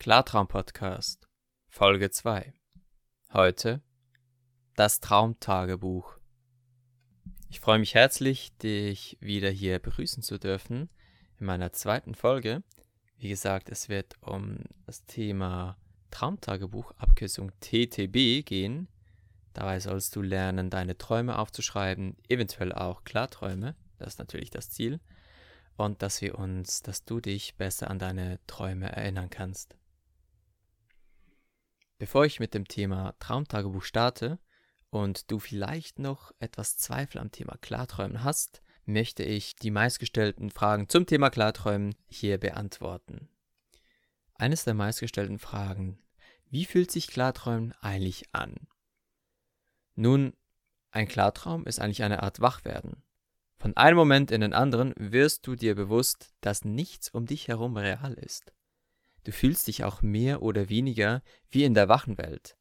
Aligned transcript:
Klartraum-Podcast, 0.00 1.28
Folge 1.66 2.12
2. 2.12 2.52
Heute 3.32 3.82
das 4.76 5.00
Traumtagebuch. 5.00 6.16
Ich 7.50 7.58
freue 7.58 7.80
mich 7.80 7.96
herzlich, 7.96 8.56
dich 8.58 9.18
wieder 9.20 9.50
hier 9.50 9.80
begrüßen 9.80 10.22
zu 10.22 10.38
dürfen 10.38 10.88
in 11.40 11.46
meiner 11.46 11.72
zweiten 11.72 12.14
Folge. 12.14 12.62
Wie 13.18 13.28
gesagt, 13.28 13.70
es 13.70 13.88
wird 13.88 14.14
um 14.20 14.60
das 14.86 15.04
Thema 15.06 15.76
Traumtagebuch, 16.12 16.92
Abkürzung 16.92 17.50
TTB, 17.60 18.46
gehen. 18.46 18.86
Dabei 19.52 19.80
sollst 19.80 20.14
du 20.14 20.22
lernen, 20.22 20.70
deine 20.70 20.96
Träume 20.96 21.36
aufzuschreiben, 21.36 22.16
eventuell 22.28 22.72
auch 22.72 23.02
Klarträume. 23.02 23.74
Das 23.98 24.14
ist 24.14 24.18
natürlich 24.20 24.50
das 24.50 24.70
Ziel. 24.70 25.00
Und 25.76 26.02
dass 26.02 26.22
wir 26.22 26.38
uns, 26.38 26.82
dass 26.82 27.04
du 27.04 27.20
dich 27.20 27.56
besser 27.56 27.90
an 27.90 27.98
deine 27.98 28.38
Träume 28.46 28.90
erinnern 28.92 29.28
kannst. 29.28 29.76
Bevor 31.98 32.24
ich 32.24 32.38
mit 32.38 32.54
dem 32.54 32.68
Thema 32.68 33.14
Traumtagebuch 33.18 33.82
starte 33.82 34.38
und 34.90 35.30
du 35.30 35.40
vielleicht 35.40 35.98
noch 35.98 36.32
etwas 36.38 36.76
Zweifel 36.76 37.18
am 37.18 37.32
Thema 37.32 37.56
Klarträumen 37.60 38.22
hast, 38.22 38.62
möchte 38.84 39.24
ich 39.24 39.56
die 39.56 39.72
meistgestellten 39.72 40.50
Fragen 40.50 40.88
zum 40.88 41.06
Thema 41.06 41.28
Klarträumen 41.28 41.94
hier 42.06 42.38
beantworten. 42.38 43.28
Eines 44.34 44.64
der 44.64 44.74
meistgestellten 44.74 45.40
Fragen, 45.40 45.98
wie 46.48 46.64
fühlt 46.64 46.90
sich 46.92 47.08
Klarträumen 47.08 47.72
eigentlich 47.80 48.32
an? 48.32 48.54
Nun, 49.96 50.34
ein 50.90 51.08
Klartraum 51.08 51.66
ist 51.66 51.80
eigentlich 51.80 52.04
eine 52.04 52.22
Art 52.22 52.40
Wachwerden. 52.40 53.02
Von 53.58 53.76
einem 53.76 53.96
Moment 53.96 54.30
in 54.30 54.40
den 54.40 54.54
anderen 54.54 54.94
wirst 54.96 55.46
du 55.48 55.56
dir 55.56 55.74
bewusst, 55.74 56.32
dass 56.40 56.64
nichts 56.64 57.08
um 57.08 57.26
dich 57.26 57.48
herum 57.48 57.76
real 57.76 58.14
ist. 58.14 58.52
Du 59.24 59.32
fühlst 59.32 59.66
dich 59.66 59.84
auch 59.84 60.02
mehr 60.02 60.42
oder 60.42 60.68
weniger 60.68 61.22
wie 61.50 61.64
in 61.64 61.74
der 61.74 61.88
wachen 61.88 62.18
Welt. 62.18 62.56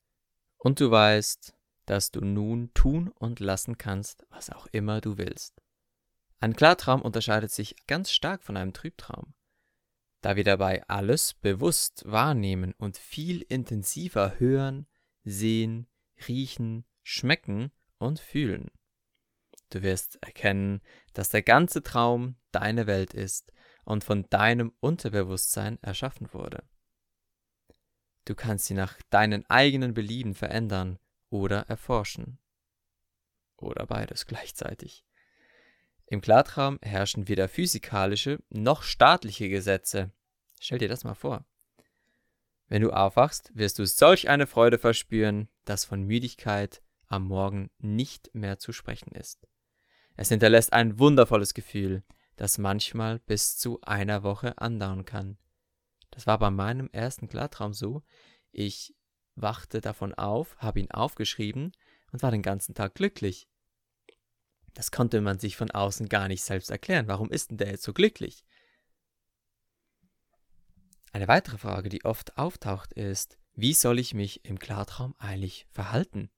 Und 0.57 0.79
du 0.79 0.91
weißt, 0.91 1.53
dass 1.85 2.11
du 2.11 2.21
nun 2.21 2.73
tun 2.73 3.09
und 3.09 3.39
lassen 3.39 3.77
kannst, 3.77 4.25
was 4.29 4.49
auch 4.49 4.67
immer 4.71 5.01
du 5.01 5.17
willst. 5.17 5.61
Ein 6.39 6.55
Klartraum 6.55 7.01
unterscheidet 7.01 7.51
sich 7.51 7.75
ganz 7.87 8.11
stark 8.11 8.43
von 8.43 8.57
einem 8.57 8.73
Trübtraum, 8.73 9.33
da 10.21 10.35
wir 10.35 10.43
dabei 10.43 10.87
alles 10.87 11.33
bewusst 11.33 12.03
wahrnehmen 12.05 12.73
und 12.77 12.97
viel 12.97 13.41
intensiver 13.41 14.39
hören, 14.39 14.87
sehen, 15.23 15.87
riechen, 16.27 16.85
schmecken 17.01 17.71
und 17.97 18.19
fühlen. 18.19 18.69
Du 19.69 19.81
wirst 19.81 20.17
erkennen, 20.21 20.81
dass 21.13 21.29
der 21.29 21.41
ganze 21.41 21.81
Traum 21.81 22.35
deine 22.51 22.87
Welt 22.87 23.13
ist 23.13 23.51
und 23.87 24.03
von 24.03 24.29
deinem 24.29 24.73
Unterbewusstsein 24.81 25.81
erschaffen 25.81 26.33
wurde. 26.33 26.61
Du 28.25 28.35
kannst 28.35 28.65
sie 28.65 28.73
nach 28.73 29.01
deinen 29.09 29.49
eigenen 29.49 29.93
Belieben 29.93 30.35
verändern 30.35 30.99
oder 31.29 31.61
erforschen. 31.69 32.37
Oder 33.55 33.85
beides 33.85 34.27
gleichzeitig. 34.27 35.05
Im 36.05 36.19
Klartraum 36.19 36.79
herrschen 36.81 37.29
weder 37.29 37.47
physikalische 37.47 38.43
noch 38.49 38.83
staatliche 38.83 39.47
Gesetze. 39.47 40.11
Stell 40.59 40.79
dir 40.79 40.89
das 40.89 41.05
mal 41.05 41.15
vor. 41.15 41.45
Wenn 42.67 42.81
du 42.81 42.91
aufwachst, 42.91 43.51
wirst 43.53 43.79
du 43.79 43.85
solch 43.85 44.27
eine 44.27 44.47
Freude 44.47 44.79
verspüren, 44.79 45.47
dass 45.63 45.85
von 45.85 46.03
Müdigkeit 46.03 46.81
am 47.07 47.25
Morgen 47.25 47.71
nicht 47.77 48.35
mehr 48.35 48.59
zu 48.59 48.73
sprechen 48.73 49.13
ist. 49.13 49.47
Es 50.17 50.27
hinterlässt 50.27 50.73
ein 50.73 50.99
wundervolles 50.99 51.53
Gefühl, 51.53 52.03
das 52.37 52.57
manchmal 52.57 53.19
bis 53.19 53.57
zu 53.57 53.81
einer 53.81 54.23
Woche 54.23 54.57
andauern 54.57 55.05
kann. 55.05 55.37
Das 56.11 56.25
war 56.25 56.39
bei 56.39 56.49
meinem 56.49 56.89
ersten 56.91 57.27
Klartraum 57.27 57.73
so. 57.73 58.03
Ich 58.51 58.95
wachte 59.35 59.81
davon 59.81 60.13
auf, 60.13 60.57
habe 60.57 60.79
ihn 60.79 60.91
aufgeschrieben 60.91 61.73
und 62.11 62.23
war 62.23 62.31
den 62.31 62.41
ganzen 62.41 62.73
Tag 62.73 62.95
glücklich. 62.95 63.49
Das 64.73 64.91
konnte 64.91 65.21
man 65.21 65.39
sich 65.39 65.57
von 65.57 65.71
außen 65.71 66.07
gar 66.07 66.27
nicht 66.27 66.43
selbst 66.43 66.69
erklären. 66.69 67.07
Warum 67.07 67.31
ist 67.31 67.49
denn 67.49 67.57
der 67.57 67.71
jetzt 67.71 67.83
so 67.83 67.93
glücklich? 67.93 68.45
Eine 71.11 71.27
weitere 71.27 71.57
Frage, 71.57 71.89
die 71.89 72.05
oft 72.05 72.37
auftaucht, 72.37 72.93
ist, 72.93 73.39
wie 73.55 73.73
soll 73.73 73.97
ich 73.97 74.13
mich 74.13 74.45
im 74.45 74.59
Klartraum 74.59 75.15
eigentlich 75.17 75.65
verhalten? 75.71 76.29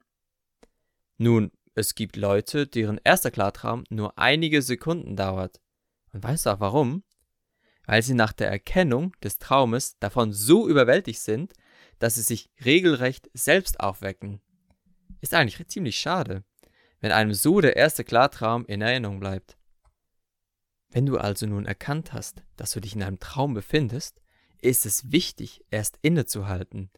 Nun, 1.18 1.52
es 1.76 1.96
gibt 1.96 2.16
Leute, 2.16 2.66
deren 2.66 3.00
erster 3.04 3.32
Klartraum 3.32 3.84
nur 3.90 4.18
einige 4.18 4.62
Sekunden 4.62 5.18
dauert. 5.18 5.60
Und 6.14 6.24
weißt 6.24 6.46
du 6.46 6.52
auch 6.52 6.60
warum? 6.60 7.04
Weil 7.86 8.04
sie 8.04 8.14
nach 8.14 8.34
der 8.34 8.50
Erkennung 8.50 9.14
des 9.24 9.38
Traumes 9.38 9.98
davon 10.00 10.32
so 10.32 10.68
überwältigt 10.68 11.22
sind, 11.22 11.54
dass 12.00 12.16
sie 12.16 12.22
sich 12.22 12.50
regelrecht 12.64 13.30
selbst 13.34 13.80
aufwecken. 13.80 14.42
Ist 15.22 15.34
eigentlich 15.34 15.68
ziemlich 15.68 16.00
schade, 16.00 16.44
wenn 17.02 17.12
einem 17.12 17.34
so 17.34 17.62
der 17.62 17.76
erste 17.76 18.04
Klartraum 18.04 18.66
in 18.66 18.82
Erinnerung 18.82 19.20
bleibt. 19.20 19.58
Wenn 20.92 21.06
du 21.06 21.18
also 21.18 21.46
nun 21.46 21.66
erkannt 21.66 22.14
hast, 22.14 22.44
dass 22.56 22.72
du 22.72 22.80
dich 22.80 22.96
in 22.96 23.04
einem 23.04 23.20
Traum 23.20 23.54
befindest, 23.54 24.22
ist 24.62 24.86
es 24.86 25.12
wichtig, 25.12 25.64
erst 25.70 26.00
innezuhalten 26.02 26.90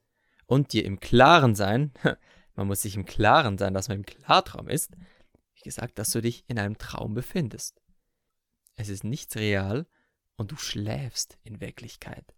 und 0.45 0.73
dir 0.73 0.85
im 0.85 0.99
Klaren 0.99 1.55
sein, 1.55 1.91
man 2.55 2.67
muss 2.67 2.83
sich 2.83 2.95
im 2.95 3.05
Klaren 3.05 3.57
sein, 3.57 3.73
dass 3.73 3.89
man 3.89 3.97
im 3.97 4.05
Klartraum 4.05 4.67
ist, 4.67 4.91
wie 5.55 5.61
gesagt, 5.61 5.99
dass 5.99 6.11
du 6.11 6.21
dich 6.21 6.45
in 6.47 6.57
einem 6.57 6.77
Traum 6.77 7.13
befindest. 7.13 7.81
Es 8.81 8.89
ist 8.89 9.03
nichts 9.03 9.35
real 9.35 9.85
und 10.37 10.51
du 10.51 10.55
schläfst 10.55 11.37
in 11.43 11.61
Wirklichkeit. 11.61 12.33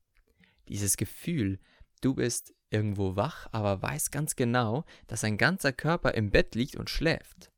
Dieses 0.68 0.98
Gefühl, 0.98 1.58
du 2.02 2.16
bist 2.16 2.54
irgendwo 2.70 3.16
wach, 3.16 3.48
aber 3.54 3.82
weißt 3.82 4.12
ganz 4.12 4.36
genau, 4.36 4.84
dass 5.08 5.24
ein 5.24 5.38
ganzer 5.38 5.72
Körper 5.72 6.16
im 6.16 6.32
Bett 6.32 6.54
liegt 6.54 6.76
und 6.76 6.90
schläft. 6.90 7.54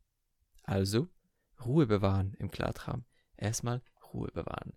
Also 0.61 1.07
Ruhe 1.65 1.87
bewahren 1.87 2.35
im 2.37 2.51
Klartraum. 2.51 3.05
Erstmal 3.37 3.81
Ruhe 4.13 4.29
bewahren. 4.31 4.73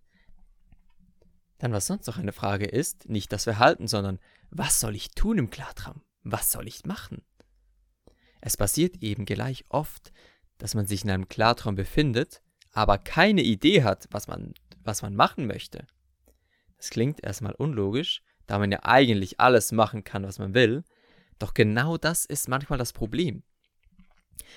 Dann, 1.59 1.71
was 1.71 1.85
sonst 1.85 2.07
noch 2.07 2.17
eine 2.17 2.33
Frage 2.33 2.65
ist, 2.65 3.07
nicht 3.07 3.31
das 3.31 3.43
Verhalten, 3.43 3.85
sondern 3.85 4.17
was 4.49 4.79
soll 4.79 4.95
ich 4.95 5.11
tun 5.11 5.37
im 5.37 5.51
Klartraum? 5.51 6.01
Was 6.23 6.49
soll 6.49 6.67
ich 6.67 6.83
machen? 6.83 7.21
Es 8.41 8.57
passiert 8.57 9.03
eben 9.03 9.25
gleich 9.25 9.65
oft, 9.69 10.11
dass 10.57 10.73
man 10.73 10.87
sich 10.87 11.03
in 11.03 11.11
einem 11.11 11.27
Klartraum 11.27 11.75
befindet 11.75 12.41
aber 12.71 12.97
keine 12.97 13.41
Idee 13.41 13.83
hat, 13.83 14.07
was 14.11 14.27
man, 14.27 14.53
was 14.83 15.01
man 15.01 15.15
machen 15.15 15.47
möchte. 15.47 15.85
Das 16.77 16.89
klingt 16.89 17.23
erstmal 17.23 17.53
unlogisch, 17.53 18.21
da 18.47 18.57
man 18.59 18.71
ja 18.71 18.79
eigentlich 18.83 19.39
alles 19.39 19.71
machen 19.71 20.03
kann, 20.03 20.23
was 20.23 20.39
man 20.39 20.53
will, 20.53 20.83
doch 21.39 21.53
genau 21.53 21.97
das 21.97 22.25
ist 22.25 22.47
manchmal 22.47 22.79
das 22.79 22.93
Problem. 22.93 23.43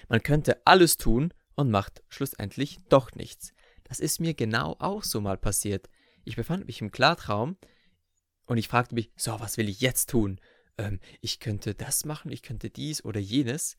Man 0.09 0.23
könnte 0.23 0.61
alles 0.67 0.97
tun 0.97 1.33
und 1.55 1.71
macht 1.71 2.03
schlussendlich 2.09 2.79
doch 2.89 3.13
nichts. 3.13 3.53
Das 3.85 4.01
ist 4.01 4.21
mir 4.21 4.35
genau 4.35 4.77
auch 4.79 5.05
so 5.05 5.21
mal 5.21 5.37
passiert. 5.37 5.89
Ich 6.25 6.37
befand 6.37 6.67
mich 6.67 6.81
im 6.81 6.91
Klartraum 6.91 7.57
und 8.47 8.59
ich 8.59 8.69
fragte 8.69 8.95
mich, 8.95 9.11
so, 9.17 9.39
was 9.41 9.57
will 9.57 9.69
ich 9.69 9.81
jetzt 9.81 10.11
tun? 10.11 10.41
Ähm, 10.79 11.01
ich 11.21 11.41
könnte 11.41 11.75
das 11.75 12.05
machen, 12.05 12.33
ich 12.33 12.43
könnte 12.43 12.71
dies 12.71 13.05
oder 13.05 13.21
jenes. 13.21 13.77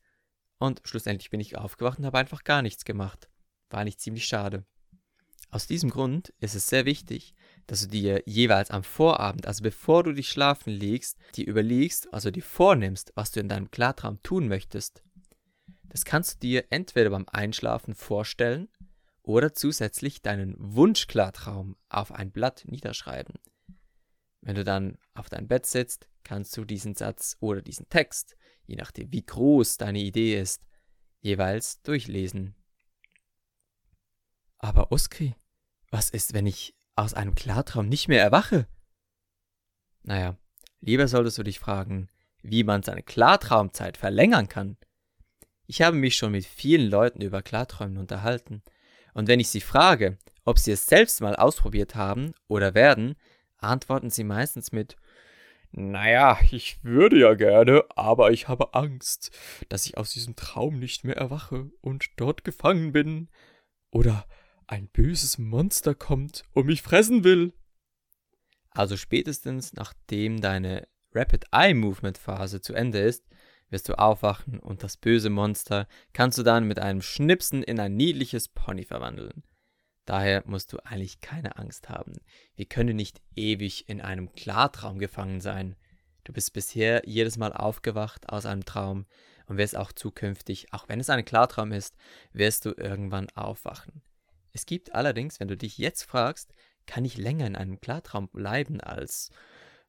Und 0.58 0.80
schlussendlich 0.84 1.30
bin 1.30 1.40
ich 1.40 1.56
aufgewacht 1.56 1.98
und 1.98 2.06
habe 2.06 2.18
einfach 2.18 2.44
gar 2.44 2.62
nichts 2.62 2.84
gemacht. 2.84 3.28
War 3.70 3.80
eigentlich 3.80 3.98
ziemlich 3.98 4.24
schade. 4.24 4.64
Aus 5.50 5.66
diesem 5.66 5.90
Grund 5.90 6.34
ist 6.40 6.54
es 6.54 6.68
sehr 6.68 6.84
wichtig, 6.84 7.34
dass 7.66 7.82
du 7.82 7.88
dir 7.88 8.22
jeweils 8.26 8.70
am 8.70 8.82
Vorabend, 8.82 9.46
also 9.46 9.62
bevor 9.62 10.02
du 10.02 10.12
dich 10.12 10.28
schlafen 10.28 10.72
legst, 10.72 11.16
dir 11.36 11.46
überlegst, 11.46 12.12
also 12.12 12.30
dir 12.30 12.42
vornimmst, 12.42 13.12
was 13.14 13.30
du 13.30 13.40
in 13.40 13.48
deinem 13.48 13.70
Klartraum 13.70 14.22
tun 14.22 14.48
möchtest. 14.48 15.02
Das 15.84 16.04
kannst 16.04 16.34
du 16.34 16.48
dir 16.48 16.64
entweder 16.70 17.10
beim 17.10 17.26
Einschlafen 17.28 17.94
vorstellen 17.94 18.68
oder 19.22 19.52
zusätzlich 19.54 20.22
deinen 20.22 20.56
Wunschklartraum 20.58 21.76
auf 21.88 22.10
ein 22.10 22.32
Blatt 22.32 22.64
niederschreiben. 22.66 23.36
Wenn 24.40 24.56
du 24.56 24.64
dann 24.64 24.98
auf 25.14 25.30
dein 25.30 25.46
Bett 25.46 25.66
sitzt, 25.66 26.08
kannst 26.24 26.56
du 26.56 26.64
diesen 26.64 26.96
Satz 26.96 27.36
oder 27.40 27.62
diesen 27.62 27.88
Text, 27.88 28.36
je 28.66 28.76
nachdem 28.76 29.12
wie 29.12 29.24
groß 29.24 29.78
deine 29.78 30.00
Idee 30.00 30.38
ist, 30.38 30.66
jeweils 31.20 31.80
durchlesen. 31.82 32.54
Aber 34.64 34.92
Oskri, 34.92 35.34
was 35.90 36.08
ist, 36.08 36.32
wenn 36.32 36.46
ich 36.46 36.74
aus 36.96 37.12
einem 37.12 37.34
Klartraum 37.34 37.86
nicht 37.86 38.08
mehr 38.08 38.22
erwache? 38.22 38.66
Naja, 40.04 40.38
lieber 40.80 41.06
solltest 41.06 41.36
du 41.36 41.42
dich 41.42 41.58
fragen, 41.58 42.08
wie 42.40 42.64
man 42.64 42.82
seine 42.82 43.02
Klartraumzeit 43.02 43.98
verlängern 43.98 44.48
kann. 44.48 44.78
Ich 45.66 45.82
habe 45.82 45.98
mich 45.98 46.16
schon 46.16 46.32
mit 46.32 46.46
vielen 46.46 46.90
Leuten 46.90 47.20
über 47.20 47.42
Klarträumen 47.42 47.98
unterhalten, 47.98 48.62
und 49.12 49.28
wenn 49.28 49.38
ich 49.38 49.50
sie 49.50 49.60
frage, 49.60 50.16
ob 50.46 50.58
sie 50.58 50.72
es 50.72 50.86
selbst 50.86 51.20
mal 51.20 51.36
ausprobiert 51.36 51.94
haben 51.94 52.32
oder 52.48 52.72
werden, 52.72 53.16
antworten 53.58 54.08
sie 54.08 54.24
meistens 54.24 54.72
mit 54.72 54.96
Naja, 55.72 56.38
ich 56.50 56.82
würde 56.82 57.18
ja 57.18 57.34
gerne, 57.34 57.84
aber 57.96 58.30
ich 58.30 58.48
habe 58.48 58.72
Angst, 58.72 59.30
dass 59.68 59.84
ich 59.84 59.98
aus 59.98 60.14
diesem 60.14 60.36
Traum 60.36 60.78
nicht 60.78 61.04
mehr 61.04 61.18
erwache 61.18 61.70
und 61.82 62.06
dort 62.16 62.44
gefangen 62.44 62.92
bin. 62.92 63.28
Oder 63.90 64.26
ein 64.66 64.88
böses 64.88 65.38
Monster 65.38 65.94
kommt 65.94 66.44
und 66.52 66.66
mich 66.66 66.82
fressen 66.82 67.24
will. 67.24 67.52
Also 68.70 68.96
spätestens 68.96 69.72
nachdem 69.74 70.40
deine 70.40 70.86
Rapid 71.12 71.46
Eye 71.52 71.74
Movement 71.74 72.18
Phase 72.18 72.60
zu 72.60 72.74
Ende 72.74 72.98
ist, 72.98 73.24
wirst 73.70 73.88
du 73.88 73.98
aufwachen 73.98 74.58
und 74.58 74.82
das 74.82 74.96
böse 74.96 75.30
Monster 75.30 75.86
kannst 76.12 76.38
du 76.38 76.42
dann 76.42 76.66
mit 76.66 76.78
einem 76.78 77.02
Schnipsen 77.02 77.62
in 77.62 77.78
ein 77.80 77.96
niedliches 77.96 78.48
Pony 78.48 78.84
verwandeln. 78.84 79.44
Daher 80.06 80.42
musst 80.46 80.72
du 80.72 80.78
eigentlich 80.84 81.20
keine 81.20 81.56
Angst 81.56 81.88
haben. 81.88 82.12
Wir 82.56 82.66
können 82.66 82.96
nicht 82.96 83.22
ewig 83.36 83.88
in 83.88 84.00
einem 84.00 84.32
Klartraum 84.32 84.98
gefangen 84.98 85.40
sein. 85.40 85.76
Du 86.24 86.32
bist 86.32 86.52
bisher 86.52 87.02
jedes 87.06 87.38
Mal 87.38 87.52
aufgewacht 87.52 88.28
aus 88.28 88.44
einem 88.44 88.64
Traum 88.64 89.06
und 89.46 89.56
wirst 89.56 89.76
auch 89.76 89.92
zukünftig, 89.92 90.72
auch 90.72 90.88
wenn 90.88 91.00
es 91.00 91.10
ein 91.10 91.24
Klartraum 91.24 91.72
ist, 91.72 91.96
wirst 92.32 92.64
du 92.64 92.74
irgendwann 92.76 93.28
aufwachen. 93.30 94.02
Es 94.54 94.66
gibt 94.66 94.94
allerdings, 94.94 95.40
wenn 95.40 95.48
du 95.48 95.56
dich 95.56 95.78
jetzt 95.78 96.04
fragst, 96.04 96.54
kann 96.86 97.04
ich 97.04 97.18
länger 97.18 97.46
in 97.46 97.56
einem 97.56 97.80
Klartraum 97.80 98.28
bleiben, 98.28 98.80
als 98.80 99.30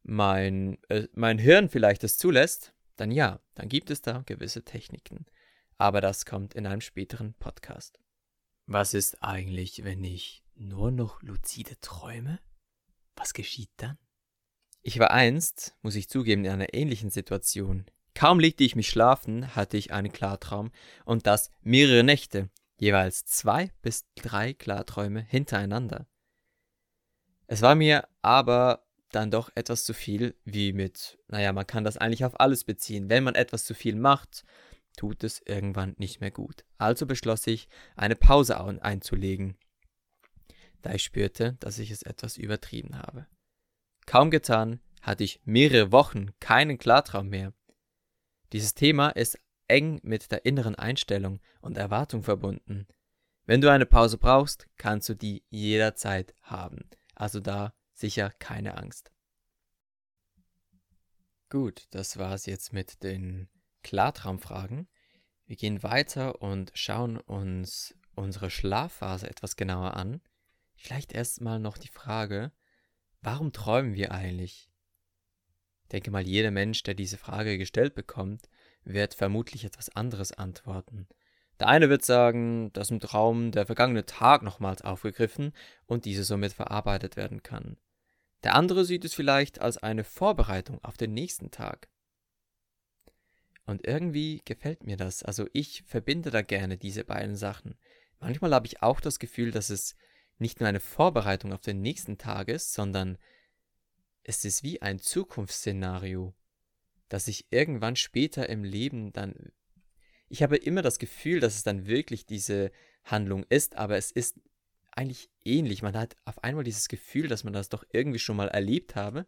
mein, 0.04 0.80
äh, 0.90 1.08
mein 1.14 1.38
Hirn 1.38 1.70
vielleicht 1.70 2.04
es 2.04 2.18
zulässt, 2.18 2.74
dann 2.96 3.12
ja, 3.12 3.40
dann 3.54 3.70
gibt 3.70 3.92
es 3.92 4.02
da 4.02 4.24
gewisse 4.26 4.64
Techniken. 4.64 5.26
Aber 5.78 6.02
das 6.02 6.26
kommt 6.26 6.56
in 6.56 6.66
einem 6.66 6.82
späteren 6.82 7.36
Podcast. 7.36 8.00
Was 8.66 8.94
ist 8.96 9.22
eigentlich, 9.22 9.84
wenn 9.84 10.04
ich 10.04 10.44
nur 10.56 10.92
noch 10.92 11.22
luzide 11.22 11.80
träume? 11.82 12.40
Was 13.16 13.34
geschieht 13.34 13.72
dann? 13.78 14.00
Ich 14.82 14.98
war 15.00 15.12
einst, 15.12 15.76
muss 15.82 15.96
ich 15.96 16.10
zugeben, 16.10 16.46
in 16.46 16.52
einer 16.52 16.74
ähnlichen 16.74 17.12
Situation. 17.12 17.86
Kaum 18.16 18.40
legte 18.40 18.64
ich 18.64 18.76
mich 18.76 18.90
schlafen, 18.90 19.56
hatte 19.56 19.78
ich 19.78 19.92
einen 19.92 20.12
Klartraum 20.12 20.72
und 21.04 21.28
das 21.28 21.52
mehrere 21.62 22.04
Nächte, 22.04 22.50
jeweils 22.78 23.26
zwei 23.26 23.72
bis 23.82 24.06
drei 24.16 24.54
Klarträume 24.54 25.22
hintereinander. 25.22 26.08
Es 27.48 27.62
war 27.62 27.76
mir 27.76 28.08
aber 28.22 28.86
dann 29.12 29.32
doch 29.32 29.50
etwas 29.56 29.86
zu 29.86 29.94
viel, 29.94 30.36
wie 30.44 30.74
mit, 30.74 31.18
naja, 31.28 31.54
man 31.54 31.68
kann 31.68 31.84
das 31.84 31.98
eigentlich 31.98 32.26
auf 32.26 32.40
alles 32.40 32.64
beziehen. 32.64 33.10
Wenn 33.10 33.24
man 33.24 33.36
etwas 33.36 33.64
zu 33.64 33.74
viel 33.74 33.96
macht, 33.96 34.44
tut 34.98 35.24
es 35.24 35.42
irgendwann 35.46 35.96
nicht 35.98 36.22
mehr 36.22 36.32
gut. 36.32 36.66
Also 36.78 37.06
beschloss 37.06 37.48
ich, 37.48 37.68
eine 37.96 38.16
Pause 38.16 38.60
einzulegen, 38.82 39.58
da 40.82 40.94
ich 40.94 41.04
spürte, 41.04 41.58
dass 41.60 41.80
ich 41.80 41.92
es 41.92 42.04
etwas 42.04 42.38
übertrieben 42.38 42.98
habe. 42.98 43.28
Kaum 44.06 44.32
getan, 44.32 44.82
hatte 45.02 45.24
ich 45.24 45.40
mehrere 45.46 45.92
Wochen 45.92 46.32
keinen 46.40 46.78
Klartraum 46.78 47.30
mehr. 47.30 47.54
Dieses 48.54 48.74
Thema 48.74 49.10
ist 49.10 49.40
eng 49.68 50.00
mit 50.04 50.32
der 50.32 50.46
inneren 50.46 50.76
Einstellung 50.76 51.40
und 51.62 51.78
Erwartung 51.78 52.24
verbunden. 52.24 52.88
Wenn 53.46 53.62
du 53.62 53.72
eine 53.72 53.86
Pause 53.86 54.18
brauchst, 54.18 54.68
kannst 54.78 55.10
du 55.10 55.16
die 55.16 55.44
jederzeit 55.50 56.34
haben. 56.42 56.90
Also 57.14 57.40
da 57.40 57.74
sicher 57.94 58.32
keine 58.40 58.78
Angst. 58.78 59.12
Gut, 61.50 61.88
das 61.92 62.18
war's 62.18 62.48
jetzt 62.48 62.74
mit 62.74 63.04
den 63.04 63.48
Klartraumfragen. 63.84 64.88
Wir 65.46 65.56
gehen 65.56 65.84
weiter 65.84 66.42
und 66.42 66.72
schauen 66.74 67.18
uns 67.18 67.96
unsere 68.16 68.50
Schlafphase 68.50 69.30
etwas 69.30 69.56
genauer 69.56 69.96
an. 69.96 70.22
Vielleicht 70.76 71.14
erstmal 71.14 71.60
noch 71.60 71.78
die 71.78 71.88
Frage, 71.90 72.52
warum 73.22 73.52
träumen 73.52 73.94
wir 73.94 74.12
eigentlich? 74.12 74.72
Ich 75.84 75.90
denke 75.90 76.10
mal, 76.10 76.26
jeder 76.26 76.50
Mensch, 76.50 76.82
der 76.82 76.96
diese 76.96 77.18
Frage 77.18 77.60
gestellt 77.60 77.94
bekommt, 77.94 78.50
wird 78.86 79.14
vermutlich 79.14 79.66
etwas 79.66 79.96
anderes 79.96 80.32
antworten. 80.32 81.08
Der 81.60 81.68
eine 81.68 81.90
wird 81.90 82.04
sagen, 82.04 82.72
dass 82.74 82.92
im 82.92 83.00
Traum 83.00 83.52
der 83.52 83.66
vergangene 83.66 84.06
Tag 84.06 84.42
nochmals 84.42 84.82
aufgegriffen 84.82 85.54
und 85.86 86.06
diese 86.06 86.24
somit 86.24 86.54
verarbeitet 86.54 87.16
werden 87.16 87.44
kann. 87.44 87.78
Der 88.44 88.56
andere 88.56 88.86
sieht 88.86 89.06
es 89.06 89.14
vielleicht 89.14 89.60
als 89.60 89.78
eine 89.78 90.04
Vorbereitung 90.04 90.84
auf 90.84 90.98
den 90.98 91.14
nächsten 91.14 91.52
Tag. 91.52 91.90
Und 93.66 93.88
irgendwie 93.88 94.42
gefällt 94.46 94.84
mir 94.84 94.98
das. 94.98 95.24
Also 95.24 95.48
ich 95.54 95.84
verbinde 95.88 96.30
da 96.30 96.42
gerne 96.42 96.78
diese 96.78 97.04
beiden 97.04 97.36
Sachen. 97.36 97.76
Manchmal 98.20 98.54
habe 98.54 98.68
ich 98.68 98.84
auch 98.84 99.00
das 99.00 99.18
Gefühl, 99.18 99.52
dass 99.52 99.70
es 99.70 99.96
nicht 100.38 100.60
nur 100.60 100.70
eine 100.70 100.80
Vorbereitung 100.80 101.54
auf 101.54 101.62
den 101.62 101.82
nächsten 101.82 102.18
Tag 102.18 102.50
ist, 102.50 102.74
sondern 102.74 103.18
es 104.24 104.44
ist 104.46 104.64
wie 104.64 104.82
ein 104.82 105.00
Zukunftsszenario, 105.00 106.34
das 107.10 107.28
ich 107.28 107.46
irgendwann 107.52 107.96
später 107.96 108.50
im 108.50 108.64
Leben 108.64 109.14
dann 109.14 109.52
ich 110.28 110.44
habe 110.44 110.58
immer 110.58 110.82
das 110.82 111.00
Gefühl, 111.00 111.40
dass 111.40 111.56
es 111.56 111.64
dann 111.64 111.86
wirklich 111.88 112.26
diese 112.26 112.72
Handlung 113.04 113.46
ist, 113.50 113.76
aber 113.76 113.98
es 113.98 114.12
ist 114.12 114.40
eigentlich 114.92 115.30
ähnlich. 115.44 115.82
Man 115.82 115.96
hat 115.96 116.16
auf 116.26 116.44
einmal 116.44 116.64
dieses 116.64 116.88
Gefühl, 116.88 117.28
dass 117.28 117.44
man 117.44 117.54
das 117.54 117.70
doch 117.70 117.84
irgendwie 117.92 118.20
schon 118.20 118.38
mal 118.38 118.48
erlebt 118.48 118.96
habe, 118.96 119.28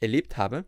erlebt 0.00 0.36
habe. 0.36 0.64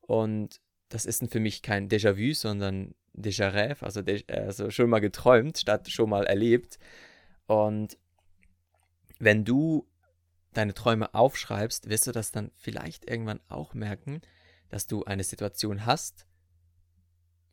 Und 0.00 0.60
das 0.88 1.04
ist 1.04 1.30
für 1.30 1.40
mich 1.40 1.62
kein 1.62 1.88
Déjà-vu, 1.88 2.34
sondern 2.34 2.94
Déjà-rêve, 3.14 3.82
also, 3.82 4.02
also 4.28 4.70
schon 4.70 4.88
mal 4.88 5.00
geträumt, 5.00 5.58
statt 5.58 5.90
schon 5.90 6.10
mal 6.10 6.24
erlebt. 6.24 6.78
Und 7.46 7.98
wenn 9.18 9.44
du 9.44 9.86
deine 10.52 10.74
Träume 10.74 11.14
aufschreibst, 11.14 11.88
wirst 11.88 12.06
du 12.06 12.12
das 12.12 12.32
dann 12.32 12.50
vielleicht 12.56 13.10
irgendwann 13.10 13.40
auch 13.48 13.74
merken, 13.74 14.20
dass 14.70 14.86
du 14.86 15.04
eine 15.04 15.24
Situation 15.24 15.84
hast, 15.84 16.26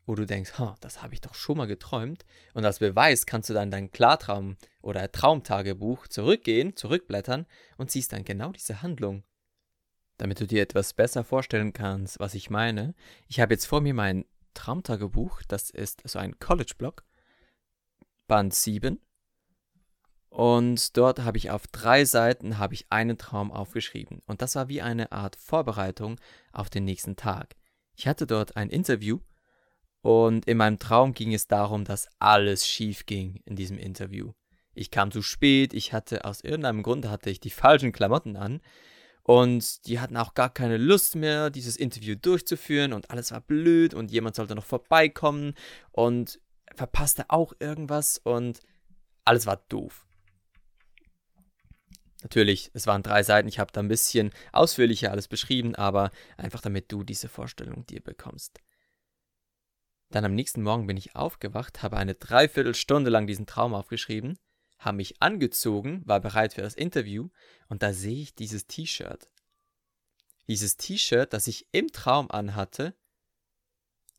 wo 0.06 0.16
du 0.16 0.25
denkst, 0.25 0.54
das 0.80 1.04
habe 1.04 1.14
ich 1.14 1.22
doch 1.22 1.36
schon 1.36 1.58
mal 1.58 1.68
geträumt. 1.68 2.25
Und 2.54 2.64
als 2.64 2.80
Beweis 2.80 3.25
kannst 3.25 3.50
du 3.50 3.54
dann 3.54 3.69
dein 3.69 3.92
Klartraum 3.92 4.56
oder 4.81 5.12
Traumtagebuch 5.12 6.08
zurückgehen, 6.08 6.75
zurückblättern 6.78 7.46
und 7.75 7.92
siehst 7.92 8.14
dann 8.14 8.24
genau 8.24 8.54
diese 8.54 8.81
Handlung. 8.81 9.24
Damit 10.18 10.40
du 10.40 10.48
dir 10.48 10.64
etwas 10.64 10.94
besser 10.94 11.24
vorstellen 11.24 11.74
kannst, 11.74 12.19
was 12.19 12.34
ich 12.34 12.50
meine, 12.50 12.96
ich 13.28 13.42
habe 13.42 13.54
jetzt 13.54 13.66
vor 13.66 13.81
mir 13.81 13.94
mein 13.94 14.25
Traumtagebuch, 14.54 15.44
das 15.48 15.70
ist 15.70 16.02
so 16.08 16.18
ein 16.18 16.40
College-Blog, 16.40 17.04
Band 18.28 18.54
7. 18.54 19.00
Und 20.29 20.97
dort 20.97 21.19
habe 21.19 21.38
ich 21.38 21.51
auf 21.51 21.68
drei 21.68 22.06
Seiten 22.06 22.57
habe 22.57 22.74
ich 22.74 22.85
einen 22.89 23.18
Traum 23.18 23.51
aufgeschrieben. 23.51 24.21
Und 24.25 24.41
das 24.41 24.56
war 24.56 24.68
wie 24.68 24.81
eine 24.81 25.12
Art 25.12 25.35
Vorbereitung 25.35 26.19
auf 26.51 26.69
den 26.69 26.83
nächsten 26.83 27.15
Tag. 27.15 27.56
Ich 27.95 28.07
hatte 28.07 28.27
dort 28.27 28.56
ein 28.56 28.69
Interview 28.69 29.19
und 30.01 30.45
in 30.45 30.57
meinem 30.57 30.79
Traum 30.79 31.13
ging 31.13 31.33
es 31.33 31.47
darum, 31.47 31.83
dass 31.83 32.07
alles 32.19 32.68
schief 32.68 33.06
ging 33.06 33.41
in 33.45 33.56
diesem 33.56 33.77
Interview. 33.77 34.33
Ich 34.74 34.91
kam 34.91 35.12
zu 35.12 35.24
spät, 35.24 35.74
ich 35.74 35.91
hatte 35.91 36.24
aus 36.24 36.41
irgendeinem 36.41 36.83
Grund 36.83 37.07
hatte 37.07 37.31
ich 37.31 37.39
die 37.39 37.50
falschen 37.50 37.91
Klamotten 37.91 38.35
an 38.35 38.62
und 39.24 39.88
die 39.88 40.00
hatten 40.00 40.15
auch 40.15 40.35
gar 40.35 40.53
keine 40.53 40.77
Lust 40.77 41.15
mehr, 41.15 41.50
dieses 41.50 41.75
Interview 41.75 42.15
durchzuführen 42.15 42.94
und 42.94 43.09
alles 43.09 43.31
war 43.31 43.41
blöd 43.41 43.93
und 43.93 44.12
jemand 44.12 44.36
sollte 44.36 44.55
noch 44.55 44.65
vorbeikommen 44.65 45.55
und 45.91 46.39
verpasste 46.75 47.25
auch 47.29 47.53
irgendwas 47.60 48.19
und 48.19 48.60
alles 49.25 49.46
war 49.48 49.57
doof. 49.67 50.07
Natürlich, 52.27 52.72
es 52.74 52.88
waren 52.88 53.03
drei 53.03 53.24
Seiten, 53.24 53.48
ich 53.48 53.57
habe 53.57 53.72
da 53.72 53.79
ein 53.79 53.88
bisschen 53.88 54.31
ausführlicher 54.51 55.12
alles 55.12 55.29
beschrieben, 55.29 55.75
aber 55.75 56.12
einfach 56.36 56.60
damit 56.60 56.91
du 56.91 57.05
diese 57.05 57.29
Vorstellung 57.29 57.86
dir 57.86 58.01
bekommst. 58.01 58.60
Dann 60.10 60.25
am 60.25 60.36
nächsten 60.36 60.62
Morgen 60.62 60.88
bin 60.88 60.98
ich 60.98 61.15
aufgewacht, 61.15 61.84
habe 61.84 61.96
eine 61.96 62.15
Dreiviertelstunde 62.15 63.10
lang 63.10 63.27
diesen 63.27 63.46
Traum 63.46 63.74
aufgeschrieben, 63.74 64.38
habe 64.77 64.98
mich 64.98 65.22
angezogen, 65.22 66.01
war 66.05 66.19
bereit 66.19 66.55
für 66.55 66.62
das 66.62 66.74
Interview 66.74 67.29
und 67.69 67.81
da 67.81 67.93
sehe 67.93 68.24
ich 68.24 68.36
dieses 68.36 68.67
T-Shirt. 68.67 69.29
Dieses 70.48 70.75
T-Shirt, 70.75 71.31
das 71.31 71.48
ich 71.48 71.69
im 71.72 71.93
Traum 71.93 72.29
anhatte, 72.29 72.93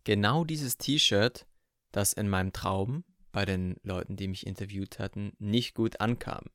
genau 0.05 0.45
dieses 0.45 0.79
T-Shirt, 0.79 1.47
das 1.93 2.15
in 2.15 2.31
meinem 2.31 2.55
Traum 2.55 3.05
bei 3.33 3.45
den 3.45 3.77
Leuten, 3.83 4.17
die 4.17 4.29
mich 4.29 4.47
interviewt 4.47 4.99
hatten, 4.99 5.35
nicht 5.39 5.75
gut 5.75 6.01
ankam. 6.01 6.47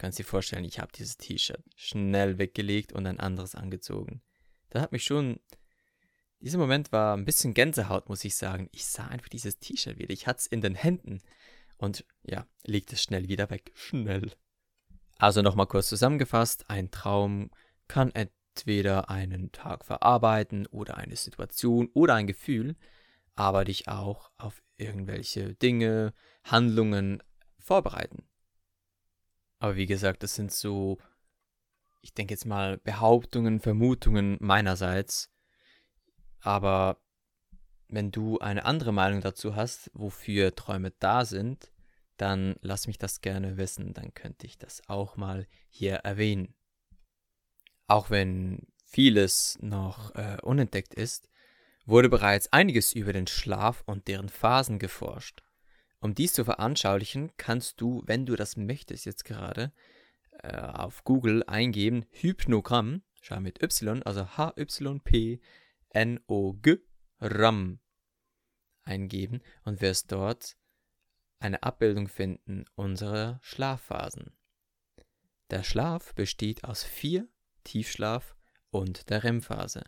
Kannst 0.00 0.18
dir 0.18 0.24
vorstellen, 0.24 0.64
ich 0.64 0.80
habe 0.80 0.90
dieses 0.96 1.18
T-Shirt 1.18 1.62
schnell 1.76 2.38
weggelegt 2.38 2.90
und 2.94 3.06
ein 3.06 3.20
anderes 3.20 3.54
angezogen. 3.54 4.22
Das 4.70 4.80
hat 4.80 4.92
mich 4.92 5.04
schon 5.04 5.40
dieser 6.40 6.56
Moment 6.56 6.90
war 6.90 7.14
ein 7.14 7.26
bisschen 7.26 7.52
Gänsehaut, 7.52 8.08
muss 8.08 8.24
ich 8.24 8.34
sagen. 8.34 8.70
Ich 8.72 8.86
sah 8.86 9.06
einfach 9.08 9.28
dieses 9.28 9.58
T-Shirt 9.58 9.98
wieder. 9.98 10.14
Ich 10.14 10.26
hatte 10.26 10.38
es 10.38 10.46
in 10.46 10.62
den 10.62 10.74
Händen. 10.74 11.20
Und 11.76 12.06
ja, 12.22 12.46
legte 12.64 12.94
es 12.94 13.02
schnell 13.02 13.28
wieder 13.28 13.50
weg. 13.50 13.72
Schnell. 13.74 14.32
Also 15.18 15.42
nochmal 15.42 15.66
kurz 15.66 15.90
zusammengefasst. 15.90 16.70
Ein 16.70 16.90
Traum 16.90 17.50
kann 17.88 18.10
entweder 18.12 19.10
einen 19.10 19.52
Tag 19.52 19.84
verarbeiten 19.84 20.66
oder 20.68 20.96
eine 20.96 21.16
Situation 21.16 21.90
oder 21.92 22.14
ein 22.14 22.26
Gefühl, 22.26 22.74
aber 23.34 23.66
dich 23.66 23.88
auch 23.88 24.30
auf 24.38 24.62
irgendwelche 24.78 25.54
Dinge, 25.56 26.14
Handlungen 26.42 27.22
vorbereiten. 27.58 28.29
Aber 29.60 29.76
wie 29.76 29.86
gesagt, 29.86 30.24
das 30.24 30.34
sind 30.34 30.50
so, 30.52 30.98
ich 32.00 32.12
denke 32.14 32.34
jetzt 32.34 32.46
mal, 32.46 32.78
Behauptungen, 32.78 33.60
Vermutungen 33.60 34.36
meinerseits 34.40 35.30
aber 36.40 37.00
wenn 37.88 38.10
du 38.10 38.38
eine 38.38 38.64
andere 38.64 38.92
Meinung 38.92 39.20
dazu 39.20 39.56
hast, 39.56 39.90
wofür 39.94 40.54
Träume 40.54 40.92
da 40.98 41.24
sind, 41.24 41.72
dann 42.16 42.56
lass 42.60 42.86
mich 42.86 42.98
das 42.98 43.20
gerne 43.20 43.56
wissen, 43.56 43.94
dann 43.94 44.14
könnte 44.14 44.46
ich 44.46 44.58
das 44.58 44.82
auch 44.88 45.16
mal 45.16 45.46
hier 45.68 45.96
erwähnen. 45.96 46.54
Auch 47.86 48.10
wenn 48.10 48.66
vieles 48.84 49.58
noch 49.60 50.14
äh, 50.14 50.36
unentdeckt 50.42 50.94
ist, 50.94 51.28
wurde 51.86 52.08
bereits 52.08 52.52
einiges 52.52 52.92
über 52.92 53.12
den 53.12 53.26
Schlaf 53.26 53.82
und 53.86 54.06
deren 54.06 54.28
Phasen 54.28 54.78
geforscht. 54.78 55.42
Um 56.00 56.14
dies 56.14 56.32
zu 56.32 56.44
veranschaulichen, 56.44 57.30
kannst 57.36 57.80
du, 57.80 58.02
wenn 58.06 58.26
du 58.26 58.34
das 58.34 58.56
möchtest 58.56 59.04
jetzt 59.04 59.24
gerade, 59.24 59.72
äh, 60.42 60.56
auf 60.56 61.04
Google 61.04 61.44
eingeben 61.46 62.06
Hypnogramm, 62.10 63.02
schau 63.20 63.40
mit 63.40 63.62
Y, 63.62 64.02
also 64.02 64.26
H-Y-P-N-O-G, 64.36 65.40
RAM 67.20 67.80
eingeben 68.84 69.42
und 69.64 69.82
wirst 69.82 70.10
dort 70.10 70.56
eine 71.38 71.62
Abbildung 71.62 72.08
finden 72.08 72.64
unserer 72.74 73.38
Schlafphasen. 73.42 74.32
Der 75.50 75.62
Schlaf 75.62 76.14
besteht 76.14 76.64
aus 76.64 76.82
vier 76.82 77.28
Tiefschlaf 77.64 78.36
und 78.70 79.10
der 79.10 79.24
REM-Phase. 79.24 79.84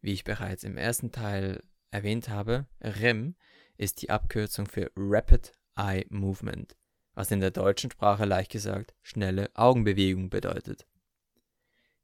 Wie 0.00 0.12
ich 0.12 0.24
bereits 0.24 0.64
im 0.64 0.76
ersten 0.76 1.12
Teil 1.12 1.62
erwähnt 1.90 2.28
habe, 2.28 2.66
REM 2.80 3.36
ist 3.76 4.02
die 4.02 4.10
Abkürzung 4.10 4.66
für 4.66 4.90
Rapid 4.96 5.52
Eye 5.76 6.06
Movement, 6.08 6.76
was 7.14 7.30
in 7.30 7.40
der 7.40 7.50
deutschen 7.50 7.90
Sprache 7.90 8.24
leicht 8.24 8.50
gesagt 8.50 8.94
schnelle 9.02 9.50
Augenbewegung 9.54 10.30
bedeutet. 10.30 10.86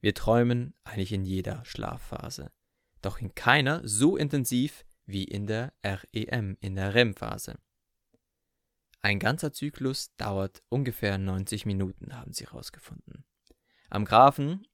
Wir 0.00 0.15
träumen 0.15 0.75
eigentlich 0.85 1.12
in 1.12 1.25
jeder 1.25 1.65
Schlafphase, 1.65 2.50
doch 3.03 3.19
in 3.19 3.35
keiner 3.35 3.87
so 3.87 4.17
intensiv 4.17 4.85
wie 5.07 5.25
in 5.25 5.47
der 5.47 5.73
REM, 5.85 6.57
in 6.61 6.77
der 6.77 6.95
REM-Phase. 6.95 7.59
Ein 9.03 9.19
ganzer 9.19 9.53
Zyklus 9.53 10.15
dauert 10.17 10.62
ungefähr 10.69 11.19
90 11.19 11.67
Minuten, 11.67 12.15
haben 12.15 12.33
sie 12.33 12.45
herausgefunden. 12.45 13.25
Am 13.89 14.05
Graphen 14.05 14.67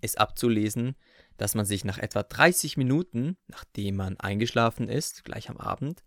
ist 0.00 0.18
abzulesen, 0.18 0.96
dass 1.36 1.54
man 1.54 1.64
sich 1.64 1.84
nach 1.84 1.98
etwa 1.98 2.22
30 2.22 2.76
Minuten, 2.76 3.36
nachdem 3.46 3.96
man 3.96 4.18
eingeschlafen 4.18 4.88
ist, 4.88 5.24
gleich 5.24 5.50
am 5.50 5.58
Abend, 5.58 6.02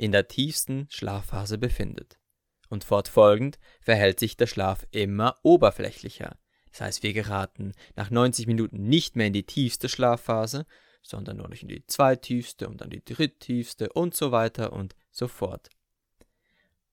in 0.00 0.12
der 0.12 0.28
tiefsten 0.28 0.86
Schlafphase 0.88 1.58
befindet. 1.58 2.18
Und 2.70 2.84
fortfolgend 2.84 3.58
verhält 3.82 4.18
sich 4.18 4.34
der 4.34 4.46
Schlaf 4.46 4.86
immer 4.92 5.36
oberflächlicher. 5.42 6.38
Das 6.70 6.80
heißt, 6.80 7.02
wir 7.02 7.12
geraten 7.12 7.72
nach 7.96 8.08
90 8.08 8.46
Minuten 8.46 8.88
nicht 8.88 9.14
mehr 9.14 9.26
in 9.26 9.34
die 9.34 9.44
tiefste 9.44 9.90
Schlafphase, 9.90 10.64
sondern 11.02 11.36
nur 11.36 11.48
noch 11.48 11.60
in 11.60 11.68
die 11.68 11.86
zweittiefste 11.86 12.66
und 12.66 12.80
dann 12.80 12.88
die 12.88 13.04
dritttiefste 13.04 13.92
und 13.92 14.14
so 14.14 14.32
weiter 14.32 14.72
und 14.72 14.96
so 15.10 15.28
fort. 15.28 15.68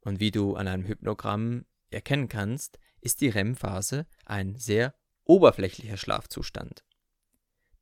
Und 0.02 0.20
wie 0.20 0.32
du 0.32 0.56
an 0.56 0.68
einem 0.68 0.86
Hypnogramm 0.86 1.66
erkennen 1.90 2.28
kannst, 2.28 2.78
ist 3.00 3.22
die 3.22 3.30
REM-Phase 3.30 4.06
ein 4.26 4.56
sehr 4.56 4.94
oberflächlicher 5.24 5.96
Schlafzustand. 5.96 6.84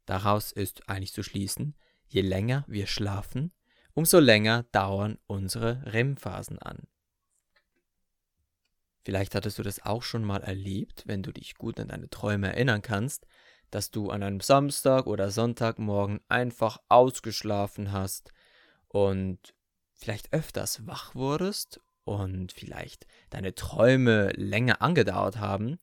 Daraus 0.06 0.52
ist 0.52 0.88
eigentlich 0.88 1.14
zu 1.14 1.24
schließen, 1.24 1.76
je 2.06 2.22
länger 2.22 2.64
wir 2.68 2.86
schlafen, 2.86 3.52
umso 3.96 4.20
länger 4.20 4.64
dauern 4.72 5.18
unsere 5.26 5.82
REM-Phasen 5.86 6.60
an. 6.60 6.88
Vielleicht 9.04 9.36
hattest 9.36 9.58
du 9.58 9.64
das 9.64 9.84
auch 9.84 10.04
schon 10.04 10.24
mal 10.24 10.44
erlebt, 10.44 11.04
wenn 11.06 11.24
du 11.24 11.32
dich 11.32 11.56
gut 11.56 11.80
an 11.80 11.88
deine 11.88 12.10
Träume 12.10 12.48
erinnern 12.48 12.82
kannst, 12.82 13.26
dass 13.72 13.92
du 13.92 14.10
an 14.10 14.22
einem 14.22 14.42
Samstag 14.42 15.08
oder 15.08 15.32
Sonntagmorgen 15.32 16.20
einfach 16.28 16.80
ausgeschlafen 16.90 17.92
hast 17.92 18.32
und 18.88 19.56
vielleicht 19.94 20.34
öfters 20.34 20.86
wach 20.88 21.16
wurdest 21.16 21.80
und 22.04 22.52
vielleicht 22.52 23.08
deine 23.30 23.56
Träume 23.56 24.30
länger 24.36 24.82
angedauert 24.82 25.38
haben, 25.38 25.80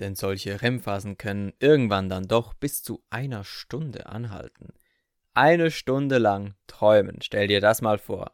denn 0.00 0.16
solche 0.16 0.60
REM-Phasen 0.60 1.18
können 1.18 1.52
irgendwann 1.60 2.08
dann 2.08 2.24
doch 2.24 2.54
bis 2.54 2.82
zu 2.82 3.04
einer 3.10 3.44
Stunde 3.44 4.06
anhalten. 4.06 4.72
Eine 5.34 5.70
Stunde 5.70 6.18
lang 6.18 6.56
träumen, 6.66 7.22
stell 7.22 7.48
dir 7.48 7.62
das 7.62 7.80
mal 7.80 7.96
vor. 7.96 8.32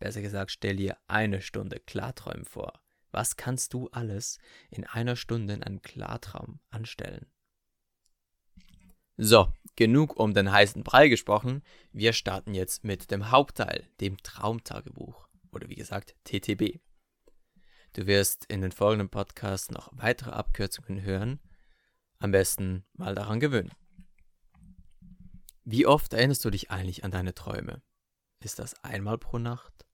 Besser 0.00 0.20
gesagt, 0.20 0.50
stell 0.50 0.74
dir 0.74 0.96
eine 1.06 1.40
Stunde 1.40 1.78
Klarträumen 1.78 2.44
vor. 2.44 2.72
Was 3.12 3.36
kannst 3.36 3.72
du 3.72 3.88
alles 3.90 4.38
in 4.70 4.84
einer 4.84 5.14
Stunde 5.14 5.54
in 5.54 5.62
einem 5.62 5.80
Klartraum 5.82 6.58
anstellen? 6.70 7.26
So, 9.16 9.52
genug 9.76 10.18
um 10.18 10.34
den 10.34 10.50
heißen 10.50 10.82
Brei 10.82 11.06
gesprochen. 11.06 11.62
Wir 11.92 12.12
starten 12.12 12.52
jetzt 12.52 12.82
mit 12.82 13.12
dem 13.12 13.30
Hauptteil, 13.30 13.88
dem 14.00 14.16
Traumtagebuch 14.16 15.28
oder 15.52 15.68
wie 15.68 15.76
gesagt 15.76 16.16
TTB. 16.24 16.80
Du 17.92 18.08
wirst 18.08 18.46
in 18.46 18.60
den 18.60 18.72
folgenden 18.72 19.08
Podcasts 19.08 19.70
noch 19.70 19.88
weitere 19.92 20.30
Abkürzungen 20.30 21.02
hören. 21.02 21.38
Am 22.18 22.32
besten 22.32 22.84
mal 22.94 23.14
daran 23.14 23.38
gewöhnen. 23.38 23.70
Wie 25.64 25.86
oft 25.86 26.12
erinnerst 26.12 26.44
du 26.44 26.50
dich 26.50 26.70
eigentlich 26.70 27.04
an 27.04 27.10
deine 27.10 27.34
Träume? 27.34 27.80
Ist 28.40 28.58
das 28.58 28.74
einmal 28.84 29.16
pro 29.16 29.38
Nacht? 29.38 29.86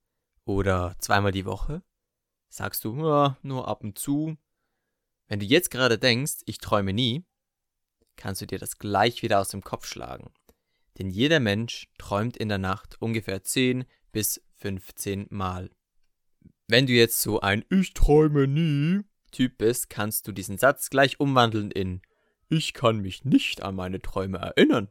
Oder 0.45 0.97
zweimal 0.99 1.31
die 1.31 1.45
Woche? 1.45 1.83
Sagst 2.49 2.85
du, 2.85 3.07
ja, 3.07 3.39
nur 3.43 3.69
ab 3.69 3.85
und 3.85 3.97
zu? 3.97 4.37
Wenn 5.29 5.39
du 5.39 5.47
jetzt 5.47 5.71
gerade 5.71 5.97
denkst, 5.97 6.39
ich 6.47 6.59
träume 6.59 6.93
nie, 6.93 7.25
kannst 8.17 8.43
du 8.43 8.47
dir 8.47 8.59
das 8.59 8.79
gleich 8.79 9.23
wieder 9.23 9.39
aus 9.39 9.51
dem 9.51 9.63
Kopf 9.63 9.87
schlagen. 9.87 10.33
Denn 10.99 11.09
jeder 11.09 11.39
Mensch 11.39 11.89
träumt 11.99 12.37
in 12.37 12.49
der 12.49 12.59
Nacht 12.59 13.01
ungefähr 13.01 13.45
10 13.45 13.85
bis 14.11 14.43
15 14.57 15.29
Mal. 15.31 15.71
Wenn 16.67 16.87
du 16.87 16.93
jetzt 16.93 17.23
so 17.23 17.41
ein 17.41 17.65
Ich 17.71 17.95
träume 17.95 18.49
nie 18.49 19.05
Typ 19.31 19.59
bist, 19.59 19.89
kannst 19.89 20.27
du 20.27 20.33
diesen 20.33 20.59
Satz 20.59 20.91
gleich 20.91 21.21
umwandeln 21.21 21.71
in 21.71 22.03
Ich 22.49 22.75
kann 22.75 22.99
mich 22.99 23.25
nicht 23.25 23.63
an 23.63 23.77
meine 23.77 24.03
Träume 24.03 24.39
erinnern. 24.39 24.91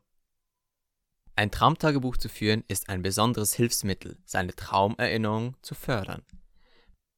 Ein 1.39 1.51
Traumtagebuch 1.51 2.17
zu 2.17 2.27
führen 2.27 2.65
ist 2.67 2.89
ein 2.89 3.01
besonderes 3.01 3.53
Hilfsmittel, 3.53 4.17
seine 4.25 4.53
Traumerinnerung 4.53 5.55
zu 5.62 5.74
fördern. 5.74 6.22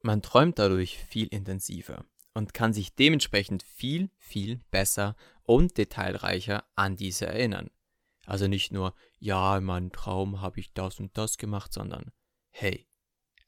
Man 0.04 0.22
träumt 0.22 0.60
dadurch 0.60 1.00
viel 1.00 1.25
intensiver 1.30 2.06
und 2.36 2.54
kann 2.54 2.72
sich 2.72 2.94
dementsprechend 2.94 3.63
viel, 3.63 4.12
viel 4.20 4.62
besser 4.70 5.16
und 5.42 5.75
detailreicher 5.75 6.63
an 6.75 6.96
diese 6.96 7.25
erinnern. 7.25 7.72
Also 8.28 8.48
nicht 8.48 8.72
nur, 8.72 8.94
ja, 9.18 9.58
in 9.58 9.63
meinem 9.63 9.92
Traum 9.92 10.40
habe 10.40 10.60
ich 10.60 10.72
das 10.72 11.00
und 11.00 11.18
das 11.18 11.40
gemacht, 11.40 11.74
sondern, 11.74 12.12
hey, 12.51 12.88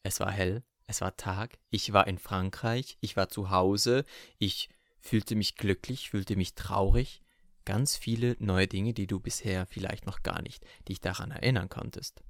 es 0.01 0.20
war 0.20 0.32
hell, 0.32 0.63
es 0.88 1.01
war 1.01 1.15
Tag, 1.18 1.60
ich 1.70 1.94
war 1.94 2.08
in 2.08 2.18
Frankreich, 2.18 2.98
ich 3.00 3.15
war 3.15 3.30
zu 3.30 3.51
Hause, 3.51 4.06
ich 4.39 4.70
fühlte 5.00 5.36
mich 5.36 5.56
glücklich, 5.56 6.10
fühlte 6.10 6.36
mich 6.36 6.56
traurig. 6.56 7.22
Ganz 7.65 7.96
viele 7.96 8.36
neue 8.39 8.67
Dinge, 8.67 8.93
die 8.93 9.08
du 9.08 9.20
bisher 9.20 9.65
vielleicht 9.65 10.05
noch 10.05 10.22
gar 10.22 10.41
nicht 10.41 10.65
dich 10.88 11.00
daran 11.00 11.32
erinnern 11.32 11.70
konntest. 11.70 12.24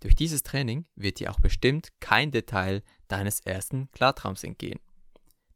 Durch 0.00 0.14
dieses 0.14 0.42
Training 0.42 0.86
wird 0.94 1.18
dir 1.20 1.30
auch 1.30 1.40
bestimmt 1.40 1.88
kein 2.00 2.30
Detail 2.30 2.82
deines 3.08 3.40
ersten 3.40 3.90
Klartraums 3.90 4.44
entgehen. 4.44 4.80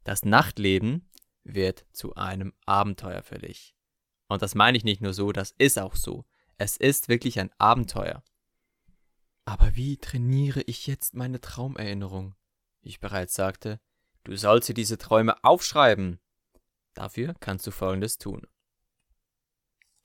Das 0.03 0.23
Nachtleben 0.23 1.09
wird 1.43 1.85
zu 1.91 2.15
einem 2.15 2.53
Abenteuer 2.65 3.23
für 3.23 3.39
dich. 3.39 3.75
Und 4.27 4.41
das 4.41 4.55
meine 4.55 4.77
ich 4.77 4.83
nicht 4.83 5.01
nur 5.01 5.13
so, 5.13 5.31
das 5.31 5.51
ist 5.57 5.79
auch 5.79 5.95
so. 5.95 6.25
Es 6.57 6.77
ist 6.77 7.09
wirklich 7.09 7.39
ein 7.39 7.51
Abenteuer. 7.57 8.23
Aber 9.45 9.75
wie 9.75 9.97
trainiere 9.97 10.61
ich 10.61 10.87
jetzt 10.87 11.15
meine 11.15 11.39
Traumerinnerung? 11.39 12.35
Wie 12.81 12.89
ich 12.89 12.99
bereits 12.99 13.35
sagte, 13.35 13.79
du 14.23 14.35
sollst 14.35 14.69
dir 14.69 14.73
diese 14.73 14.97
Träume 14.97 15.43
aufschreiben. 15.43 16.19
Dafür 16.93 17.35
kannst 17.39 17.67
du 17.67 17.71
Folgendes 17.71 18.17
tun. 18.17 18.47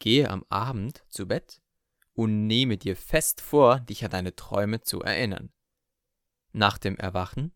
Gehe 0.01 0.29
am 0.31 0.45
Abend 0.49 1.05
zu 1.09 1.29
Bett 1.29 1.61
und 2.15 2.47
nehme 2.47 2.79
dir 2.79 2.97
fest 2.97 3.41
vor, 3.41 3.81
dich 3.81 4.05
an 4.05 4.11
deine 4.11 4.35
Träume 4.35 4.81
zu 4.81 5.01
erinnern. 5.03 5.53
Nach 6.53 6.79
dem 6.79 6.97
Erwachen 6.97 7.53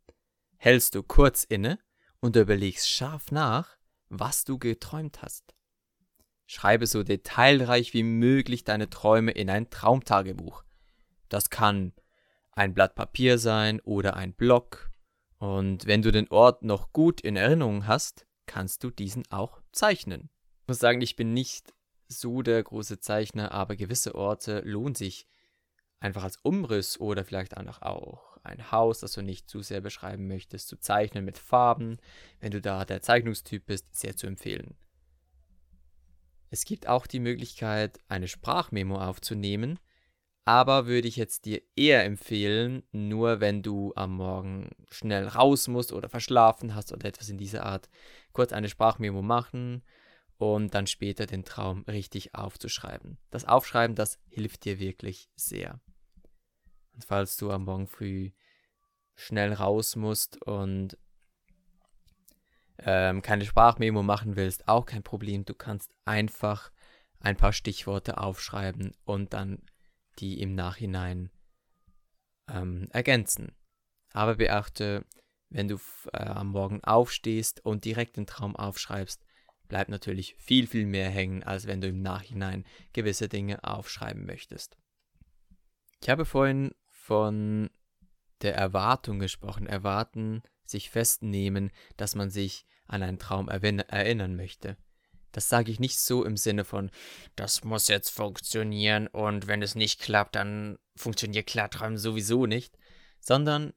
hältst 0.57 0.95
du 0.95 1.03
kurz 1.03 1.45
inne 1.45 1.79
und 2.21 2.37
überlegst 2.37 2.89
scharf 2.89 3.33
nach, 3.33 3.77
was 4.09 4.45
du 4.45 4.59
geträumt 4.59 5.23
hast. 5.23 5.55
Schreibe 6.47 6.87
so 6.87 7.03
detailreich 7.03 7.95
wie 7.95 8.03
möglich 8.03 8.65
deine 8.65 8.91
Träume 8.91 9.33
in 9.33 9.49
ein 9.49 9.71
Traumtagebuch. 9.71 10.65
Das 11.31 11.51
kann 11.51 11.95
ein 12.53 12.75
Blatt 12.75 12.95
Papier 12.95 13.39
sein 13.39 13.81
oder 13.81 14.17
ein 14.17 14.35
Block. 14.35 14.91
Und 15.39 15.87
wenn 15.87 16.03
du 16.03 16.13
den 16.13 16.29
Ort 16.29 16.63
noch 16.63 16.93
gut 16.93 17.23
in 17.23 17.37
Erinnerung 17.37 17.87
hast, 17.87 18.27
kannst 18.47 18.85
du 18.85 18.91
diesen 18.91 19.25
auch 19.31 19.63
zeichnen. 19.73 20.29
Ich 20.61 20.69
muss 20.69 20.79
sagen, 20.79 21.01
ich 21.01 21.17
bin 21.17 21.33
nicht 21.35 21.74
so 22.09 22.43
der 22.43 22.63
große 22.63 23.01
Zeichner, 23.01 23.53
aber 23.53 23.77
gewisse 23.77 24.15
Orte 24.15 24.61
lohnen 24.61 24.95
sich 24.95 25.27
einfach 26.01 26.25
als 26.25 26.39
Umriss 26.43 27.01
oder 27.01 27.25
vielleicht 27.25 27.57
auch 27.57 28.37
ein 28.43 28.71
Haus, 28.71 29.01
das 29.01 29.13
du 29.13 29.23
nicht 29.23 29.49
zu 29.49 29.63
sehr 29.63 29.81
beschreiben 29.81 30.29
möchtest, 30.29 30.69
zu 30.69 30.79
zeichnen 30.79 31.25
mit 31.25 31.39
Farben, 31.39 31.97
wenn 32.41 32.51
du 32.51 32.61
da 32.61 32.85
der 32.85 33.01
Zeichnungstyp 33.01 33.65
bist, 33.67 33.95
sehr 33.97 34.17
zu 34.17 34.27
empfehlen. 34.27 34.77
Es 36.51 36.65
gibt 36.65 36.87
auch 36.87 37.07
die 37.07 37.21
Möglichkeit, 37.21 37.99
eine 38.07 38.29
Sprachmemo 38.29 39.01
aufzunehmen, 39.01 39.81
aber 40.45 40.87
würde 40.87 41.09
ich 41.09 41.17
jetzt 41.17 41.47
dir 41.47 41.63
eher 41.75 42.05
empfehlen, 42.05 42.83
nur 42.93 43.41
wenn 43.41 43.63
du 43.63 43.93
am 43.97 44.17
Morgen 44.17 44.71
schnell 44.91 45.27
raus 45.27 45.69
musst 45.69 45.93
oder 45.93 46.11
verschlafen 46.11 46.75
hast 46.75 46.93
oder 46.93 47.09
etwas 47.09 47.31
in 47.31 47.39
dieser 47.39 47.65
Art, 47.65 47.89
kurz 48.33 48.53
eine 48.53 48.69
Sprachmemo 48.69 49.23
machen, 49.23 49.83
und 50.53 50.75
dann 50.75 50.87
später 50.87 51.25
den 51.25 51.45
Traum 51.45 51.85
richtig 51.85 52.35
aufzuschreiben. 52.35 53.17
Das 53.31 53.47
Aufschreiben, 53.47 53.97
das 53.97 54.19
hilft 54.29 54.67
dir 54.67 54.79
wirklich 54.79 55.31
sehr. 55.37 55.81
Und 56.93 57.05
falls 57.05 57.39
du 57.39 57.51
am 57.51 57.65
Morgen 57.65 57.87
früh 57.87 58.31
schnell 59.15 59.55
raus 59.55 59.97
musst 59.97 60.43
und 60.43 60.99
ähm, 62.79 63.23
keine 63.23 63.47
Sprachmemo 63.47 64.03
machen 64.03 64.37
willst, 64.37 64.69
auch 64.69 64.85
kein 64.85 65.03
Problem. 65.03 65.47
Du 65.47 65.55
kannst 65.55 65.95
einfach 66.05 66.71
ein 67.21 67.37
paar 67.37 67.53
Stichworte 67.53 68.19
aufschreiben 68.19 68.93
und 69.05 69.33
dann 69.33 69.63
die 70.19 70.41
im 70.43 70.55
Nachhinein 70.55 71.31
ähm, 72.49 72.89
ergänzen. 72.91 73.57
Aber 74.13 74.37
beachte, 74.37 75.07
wenn 75.49 75.69
du 75.69 75.79
äh, 76.13 76.19
am 76.19 76.49
Morgen 76.49 76.85
aufstehst 76.85 77.65
und 77.65 77.85
direkt 77.85 78.17
den 78.17 78.27
Traum 78.27 78.55
aufschreibst, 78.57 79.25
bleibt 79.69 79.91
natürlich 79.91 80.35
viel, 80.39 80.67
viel 80.67 80.87
mehr 80.87 81.11
hängen, 81.11 81.43
als 81.43 81.67
wenn 81.67 81.81
du 81.81 81.89
im 81.89 82.03
Nachhinein 82.03 82.65
gewisse 82.93 83.29
Dinge 83.29 83.65
aufschreiben 83.65 84.27
möchtest. 84.27 84.77
Ich 86.01 86.09
habe 86.09 86.25
vorhin 86.25 86.73
von 86.87 87.71
der 88.43 88.55
Erwartung 88.55 89.19
gesprochen. 89.19 89.67
Erwarten, 89.67 90.43
sich 90.65 90.91
festnehmen, 90.91 91.71
dass 91.97 92.15
man 92.15 92.31
sich 92.31 92.67
an 92.87 93.03
einen 93.03 93.19
Traum 93.19 93.49
erinnern 93.49 94.37
möchte. 94.37 94.77
Das 95.33 95.49
sage 95.49 95.73
ich 95.73 95.81
nicht 95.81 95.99
so 95.99 96.25
im 96.25 96.37
Sinne 96.37 96.65
von, 96.65 96.91
das 97.35 97.65
muss 97.65 97.89
jetzt 97.89 98.11
funktionieren 98.11 99.09
und 99.09 99.47
wenn 99.47 99.63
es 99.63 99.75
nicht 99.75 100.01
klappt, 100.01 100.37
dann 100.37 100.79
funktioniert 100.95 101.47
Klarträumen 101.47 101.99
sowieso 101.99 102.47
nicht, 102.47 102.79
sondern 103.19 103.73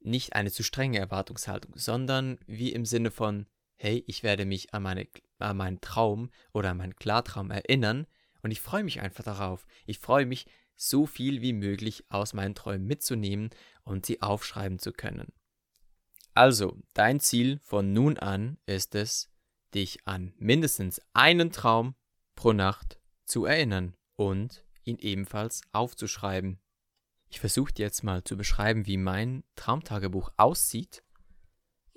nicht 0.00 0.32
eine 0.32 0.50
zu 0.50 0.62
strenge 0.62 0.98
Erwartungshaltung, 0.98 1.76
sondern 1.76 2.38
wie 2.46 2.72
im 2.72 2.84
Sinne 2.84 3.10
von, 3.10 3.46
hey, 3.76 4.04
ich 4.06 4.22
werde 4.22 4.44
mich 4.44 4.74
an, 4.74 4.82
meine, 4.82 5.06
an 5.38 5.56
meinen 5.56 5.80
Traum 5.80 6.30
oder 6.52 6.70
an 6.70 6.78
meinen 6.78 6.96
Klartraum 6.96 7.50
erinnern 7.50 8.06
und 8.42 8.50
ich 8.50 8.60
freue 8.60 8.84
mich 8.84 9.00
einfach 9.00 9.24
darauf. 9.24 9.66
Ich 9.86 9.98
freue 9.98 10.26
mich, 10.26 10.46
so 10.76 11.06
viel 11.06 11.40
wie 11.40 11.52
möglich 11.52 12.04
aus 12.10 12.34
meinen 12.34 12.54
Träumen 12.54 12.86
mitzunehmen 12.86 13.50
und 13.84 14.06
sie 14.06 14.22
aufschreiben 14.22 14.78
zu 14.78 14.92
können. 14.92 15.32
Also, 16.34 16.76
dein 16.92 17.18
Ziel 17.18 17.58
von 17.62 17.92
nun 17.92 18.18
an 18.18 18.58
ist 18.66 18.94
es, 18.94 19.30
dich 19.74 20.06
an 20.06 20.34
mindestens 20.36 21.00
einen 21.14 21.50
Traum 21.50 21.94
pro 22.34 22.52
Nacht 22.52 23.00
zu 23.24 23.46
erinnern 23.46 23.94
und 24.16 24.64
ihn 24.84 24.98
ebenfalls 24.98 25.62
aufzuschreiben. 25.72 26.60
Ich 27.28 27.40
versuche 27.40 27.72
jetzt 27.78 28.04
mal 28.04 28.22
zu 28.22 28.36
beschreiben, 28.36 28.86
wie 28.86 28.98
mein 28.98 29.44
Traumtagebuch 29.56 30.30
aussieht. 30.36 31.02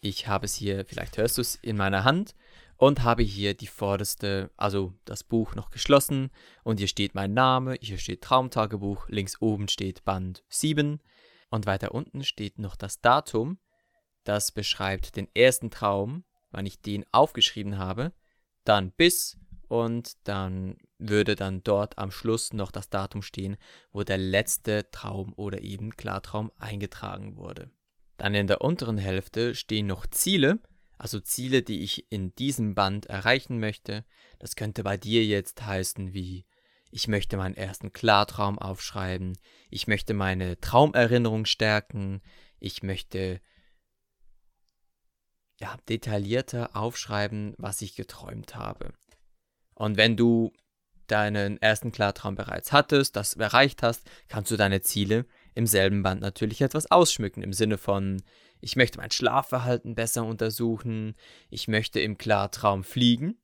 Ich 0.01 0.27
habe 0.27 0.45
es 0.45 0.55
hier, 0.55 0.85
vielleicht 0.85 1.17
hörst 1.17 1.37
du 1.37 1.41
es 1.41 1.55
in 1.55 1.75
meiner 1.75 2.05
Hand 2.05 2.33
und 2.77 3.03
habe 3.03 3.23
hier 3.23 3.53
die 3.53 3.67
vorderste, 3.67 4.49
also 4.55 4.93
das 5.03 5.25
Buch 5.25 5.55
noch 5.55 5.71
geschlossen 5.71 6.31
und 6.63 6.79
hier 6.79 6.87
steht 6.87 7.15
mein 7.15 7.33
Name, 7.33 7.75
hier 7.81 7.97
steht 7.97 8.21
Traumtagebuch, 8.21 9.09
links 9.09 9.41
oben 9.41 9.67
steht 9.67 10.05
Band 10.05 10.45
7 10.47 11.01
und 11.49 11.65
weiter 11.65 11.93
unten 11.93 12.23
steht 12.23 12.59
noch 12.59 12.77
das 12.77 13.01
Datum, 13.01 13.59
das 14.23 14.53
beschreibt 14.53 15.17
den 15.17 15.27
ersten 15.35 15.69
Traum, 15.69 16.23
wann 16.51 16.65
ich 16.65 16.81
den 16.81 17.05
aufgeschrieben 17.11 17.77
habe, 17.77 18.13
dann 18.63 18.91
bis 18.91 19.37
und 19.67 20.15
dann 20.27 20.77
würde 20.97 21.35
dann 21.35 21.61
dort 21.63 21.97
am 21.97 22.11
Schluss 22.11 22.53
noch 22.53 22.71
das 22.71 22.89
Datum 22.89 23.21
stehen, 23.21 23.57
wo 23.91 24.03
der 24.03 24.17
letzte 24.17 24.89
Traum 24.91 25.33
oder 25.35 25.61
eben 25.61 25.91
Klartraum 25.97 26.51
eingetragen 26.57 27.35
wurde. 27.35 27.69
Dann 28.19 28.35
in 28.35 28.47
der 28.47 28.61
unteren 28.61 28.97
Hälfte 28.97 29.55
stehen 29.55 29.87
noch 29.87 30.05
Ziele, 30.05 30.59
also 30.97 31.19
Ziele, 31.21 31.63
die 31.63 31.81
ich 31.81 32.11
in 32.11 32.35
diesem 32.35 32.75
Band 32.75 33.05
erreichen 33.05 33.59
möchte. 33.59 34.05
Das 34.37 34.55
könnte 34.55 34.83
bei 34.83 34.97
dir 34.97 35.25
jetzt 35.25 35.65
heißen 35.65 36.13
wie 36.13 36.45
ich 36.91 37.07
möchte 37.07 37.37
meinen 37.37 37.55
ersten 37.55 37.93
Klartraum 37.93 38.57
aufschreiben, 38.57 39.37
ich 39.69 39.87
möchte 39.87 40.13
meine 40.13 40.59
Traumerinnerung 40.59 41.45
stärken, 41.45 42.21
ich 42.59 42.83
möchte 42.83 43.41
ja, 45.59 45.77
detaillierter 45.87 46.75
aufschreiben, 46.75 47.53
was 47.57 47.81
ich 47.81 47.95
geträumt 47.95 48.55
habe. 48.55 48.93
Und 49.75 49.97
wenn 49.97 50.17
du 50.17 50.51
deinen 51.07 51.61
ersten 51.61 51.91
Klartraum 51.91 52.35
bereits 52.35 52.71
hattest, 52.71 53.15
das 53.15 53.35
erreicht 53.35 53.83
hast, 53.83 54.09
kannst 54.27 54.51
du 54.51 54.57
deine 54.57 54.81
Ziele 54.81 55.25
im 55.59 55.67
selben 55.67 56.03
Band 56.03 56.21
natürlich 56.21 56.61
etwas 56.61 56.89
ausschmücken, 56.89 57.43
im 57.43 57.51
Sinne 57.51 57.77
von, 57.77 58.23
ich 58.61 58.77
möchte 58.77 58.97
mein 58.97 59.11
Schlafverhalten 59.11 59.93
besser 59.93 60.23
untersuchen, 60.23 61.15
ich 61.49 61.67
möchte 61.67 61.99
im 61.99 62.17
Klartraum 62.17 62.85
fliegen, 62.85 63.35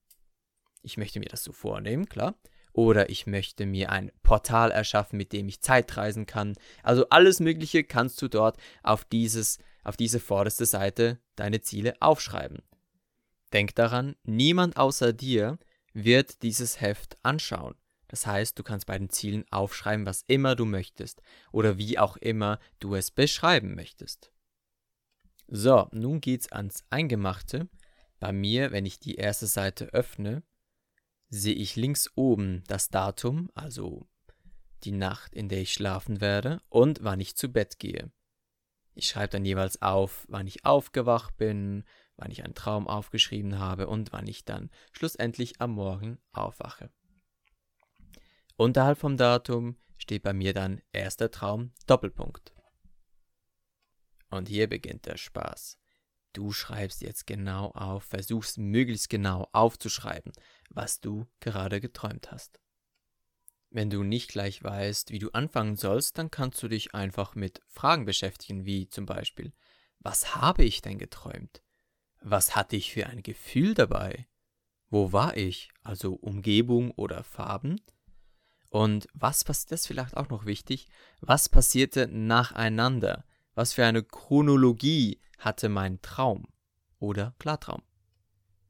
ich 0.82 0.96
möchte 0.96 1.20
mir 1.20 1.28
das 1.28 1.44
so 1.44 1.52
vornehmen, 1.52 2.08
klar, 2.08 2.36
oder 2.72 3.10
ich 3.10 3.28
möchte 3.28 3.66
mir 3.66 3.92
ein 3.92 4.14
Portal 4.24 4.72
erschaffen, 4.72 5.18
mit 5.18 5.34
dem 5.34 5.50
ich 5.50 5.62
Zeitreisen 5.62 6.26
kann. 6.26 6.54
Also 6.84 7.10
alles 7.10 7.42
Mögliche 7.42 7.84
kannst 7.84 8.22
du 8.22 8.30
dort 8.30 8.58
auf, 8.82 9.04
dieses, 9.04 9.60
auf 9.84 9.98
diese 9.98 10.22
vorderste 10.22 10.66
Seite 10.66 11.20
deine 11.36 11.60
Ziele 11.60 11.96
aufschreiben. 12.00 12.60
Denk 13.52 13.76
daran, 13.76 14.16
niemand 14.24 14.78
außer 14.78 15.12
dir 15.12 15.60
wird 15.94 16.44
dieses 16.44 16.80
Heft 16.80 17.18
anschauen. 17.24 17.76
Das 18.08 18.28
heißt, 18.28 18.58
du 18.58 18.64
kannst 18.64 18.86
bei 18.86 18.98
den 18.98 19.10
Zielen 19.10 19.46
aufschreiben, 19.52 20.06
was 20.06 20.24
immer 20.28 20.56
du 20.56 20.66
möchtest 20.66 21.22
oder 21.52 21.78
wie 21.78 21.98
auch 21.98 22.18
immer 22.18 22.60
du 22.80 22.96
es 22.96 23.12
beschreiben 23.12 23.76
möchtest. 23.76 24.32
So, 25.48 25.88
nun 25.92 26.22
geht's 26.22 26.52
ans 26.52 26.84
Eingemachte. 26.90 27.70
Bei 28.20 28.32
mir, 28.32 28.72
wenn 28.72 28.86
ich 28.86 29.00
die 29.00 29.16
erste 29.16 29.48
Seite 29.48 29.86
öffne, 29.94 30.44
sehe 31.30 31.54
ich 31.54 31.76
links 31.76 32.10
oben 32.16 32.64
das 32.68 32.90
Datum, 32.90 33.50
also 33.54 34.08
die 34.84 34.92
Nacht, 34.92 35.34
in 35.34 35.50
der 35.50 35.62
ich 35.62 35.74
schlafen 35.74 36.22
werde 36.22 36.62
und 36.70 37.04
wann 37.04 37.20
ich 37.20 37.36
zu 37.36 37.50
Bett 37.50 37.80
gehe. 37.80 38.12
Ich 38.94 39.08
schreibe 39.08 39.30
dann 39.30 39.46
jeweils 39.46 39.82
auf, 39.82 40.26
wann 40.30 40.48
ich 40.48 40.66
aufgewacht 40.66 41.36
bin, 41.38 41.84
wann 42.16 42.32
ich 42.32 42.44
einen 42.44 42.56
Traum 42.56 42.88
aufgeschrieben 42.88 43.60
habe 43.60 43.88
und 43.88 44.14
wann 44.14 44.28
ich 44.28 44.46
dann 44.46 44.70
schlussendlich 44.94 45.60
am 45.60 45.72
Morgen 45.72 46.18
aufwache. 46.32 46.90
Unterhalb 48.58 48.98
vom 48.98 49.18
Datum 49.18 49.78
steht 49.98 50.24
bei 50.24 50.34
mir 50.34 50.54
dann 50.54 50.82
erster 50.94 51.30
Traum 51.30 51.74
Doppelpunkt. 51.88 52.54
Und 54.30 54.48
hier 54.48 54.68
beginnt 54.68 55.06
der 55.06 55.18
Spaß. 55.18 55.78
Du 56.32 56.52
schreibst 56.52 57.02
jetzt 57.02 57.28
genau 57.28 57.72
auf, 57.72 58.04
versuchst 58.04 58.58
möglichst 58.58 59.10
genau 59.10 59.50
aufzuschreiben, 59.52 60.32
was 60.70 61.00
du 61.00 61.28
gerade 61.40 61.80
geträumt 61.80 62.32
hast. 62.32 62.60
Wenn 63.70 63.90
du 63.90 64.04
nicht 64.04 64.30
gleich 64.30 64.64
weißt, 64.64 65.12
wie 65.12 65.20
du 65.20 65.32
anfangen 65.32 65.76
sollst, 65.76 66.18
dann 66.18 66.32
kannst 66.32 66.64
du 66.64 66.70
dich 66.70 66.94
einfach 66.94 67.36
mit 67.36 67.62
Fragen 67.68 68.06
beschäftigen, 68.06 68.66
wie 68.66 68.90
zum 68.90 69.06
Beispiel, 69.06 69.54
was 70.00 70.36
habe 70.36 70.64
ich 70.64 70.82
denn 70.82 70.98
geträumt? 70.98 71.62
Was 72.22 72.56
hatte 72.56 72.76
ich 72.78 72.94
für 72.94 73.08
ein 73.08 73.22
Gefühl 73.22 73.74
dabei? 73.74 74.28
Wo 74.90 75.12
war 75.12 75.36
ich? 75.36 75.72
Also 75.84 76.14
Umgebung 76.14 76.92
oder 76.92 77.24
Farben? 77.24 77.82
Und 78.76 79.08
was 79.14 79.46
passiert, 79.46 79.72
das 79.72 79.82
ist 79.82 79.88
vielleicht 79.88 80.18
auch 80.18 80.28
noch 80.28 80.46
wichtig, 80.46 80.90
was 81.22 81.48
passierte 81.48 82.10
nacheinander? 82.10 83.24
Was 83.54 83.72
für 83.72 83.86
eine 83.86 84.04
Chronologie 84.04 85.22
hatte 85.38 85.70
mein 85.70 86.02
Traum 86.02 86.50
oder 87.00 87.34
Klartraum? 87.40 87.84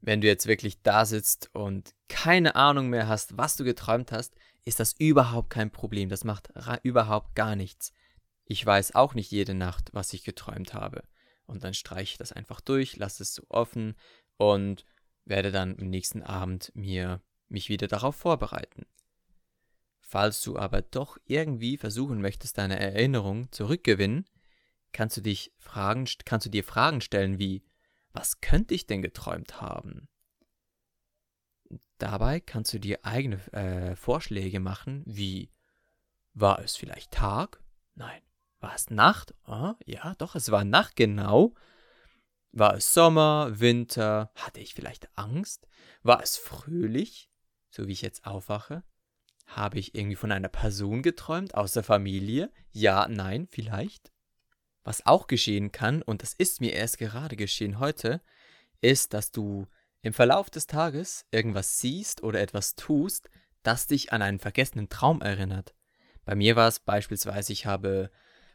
Wenn 0.00 0.20
du 0.20 0.28
jetzt 0.28 0.46
wirklich 0.46 0.80
da 0.82 1.06
sitzt 1.06 1.50
und 1.54 1.92
keine 2.06 2.54
Ahnung 2.54 2.88
mehr 2.88 3.08
hast, 3.08 3.36
was 3.36 3.56
du 3.56 3.64
geträumt 3.64 4.12
hast, 4.12 4.36
ist 4.64 4.78
das 4.78 4.94
überhaupt 4.96 5.50
kein 5.50 5.72
Problem. 5.72 6.08
Das 6.08 6.22
macht 6.22 6.50
überhaupt 6.84 7.34
gar 7.34 7.56
nichts. 7.56 7.92
Ich 8.44 8.64
weiß 8.64 8.94
auch 8.94 9.14
nicht 9.14 9.32
jede 9.32 9.54
Nacht, 9.54 9.88
was 9.92 10.12
ich 10.12 10.22
geträumt 10.22 10.72
habe. 10.72 11.02
Und 11.46 11.64
dann 11.64 11.74
streiche 11.74 12.12
ich 12.12 12.18
das 12.18 12.30
einfach 12.30 12.60
durch, 12.60 12.94
lasse 12.94 13.24
es 13.24 13.34
so 13.34 13.42
offen 13.48 13.96
und 14.36 14.84
werde 15.24 15.50
dann 15.50 15.76
am 15.80 15.90
nächsten 15.90 16.22
Abend 16.22 16.70
mir 16.76 17.22
mich 17.48 17.68
wieder 17.68 17.88
darauf 17.88 18.14
vorbereiten. 18.14 18.86
Falls 20.08 20.40
du 20.40 20.56
aber 20.56 20.82
doch 20.82 21.18
irgendwie 21.24 21.76
versuchen 21.76 22.20
möchtest, 22.20 22.58
deine 22.58 22.78
Erinnerung 22.78 23.50
zurückgewinnen, 23.50 24.24
kannst 24.92 25.16
du 25.16 25.20
dich 25.20 25.52
fragen, 25.58 26.06
kannst 26.24 26.46
du 26.46 26.50
dir 26.50 26.62
Fragen 26.62 27.00
stellen 27.00 27.40
wie, 27.40 27.64
was 28.12 28.40
könnte 28.40 28.72
ich 28.72 28.86
denn 28.86 29.02
geträumt 29.02 29.60
haben? 29.60 30.08
Dabei 31.98 32.38
kannst 32.38 32.72
du 32.72 32.78
dir 32.78 33.04
eigene 33.04 33.40
äh, 33.52 33.96
Vorschläge 33.96 34.60
machen, 34.60 35.02
wie, 35.06 35.50
war 36.34 36.60
es 36.60 36.76
vielleicht 36.76 37.10
Tag? 37.10 37.60
Nein. 37.94 38.22
War 38.60 38.74
es 38.74 38.90
Nacht? 38.90 39.34
Oh, 39.46 39.74
ja, 39.84 40.14
doch, 40.18 40.34
es 40.36 40.50
war 40.50 40.64
Nacht, 40.64 40.94
genau. 40.94 41.54
War 42.52 42.74
es 42.74 42.94
Sommer, 42.94 43.58
Winter? 43.58 44.30
Hatte 44.36 44.60
ich 44.60 44.72
vielleicht 44.74 45.08
Angst? 45.18 45.66
War 46.02 46.22
es 46.22 46.36
fröhlich, 46.36 47.28
so 47.70 47.86
wie 47.88 47.92
ich 47.92 48.02
jetzt 48.02 48.24
aufwache? 48.24 48.84
Habe 49.46 49.78
ich 49.78 49.94
irgendwie 49.94 50.16
von 50.16 50.32
einer 50.32 50.48
Person 50.48 51.02
geträumt 51.02 51.54
aus 51.54 51.72
der 51.72 51.82
Familie? 51.82 52.50
Ja, 52.72 53.06
nein, 53.08 53.46
vielleicht. 53.50 54.12
Was 54.84 55.06
auch 55.06 55.26
geschehen 55.26 55.72
kann, 55.72 56.02
und 56.02 56.22
das 56.22 56.34
ist 56.34 56.60
mir 56.60 56.72
erst 56.72 56.98
gerade 56.98 57.36
geschehen 57.36 57.78
heute, 57.78 58.20
ist, 58.80 59.14
dass 59.14 59.32
du 59.32 59.66
im 60.02 60.12
Verlauf 60.12 60.50
des 60.50 60.66
Tages 60.66 61.26
irgendwas 61.30 61.80
siehst 61.80 62.22
oder 62.22 62.40
etwas 62.40 62.76
tust, 62.76 63.30
das 63.62 63.86
dich 63.86 64.12
an 64.12 64.22
einen 64.22 64.38
vergessenen 64.38 64.88
Traum 64.88 65.20
erinnert. 65.22 65.74
Bei 66.24 66.34
mir 66.34 66.54
war 66.54 66.68
es 66.68 66.80
beispielsweise, 66.80 67.52
ich 67.52 67.66
habe 67.66 68.10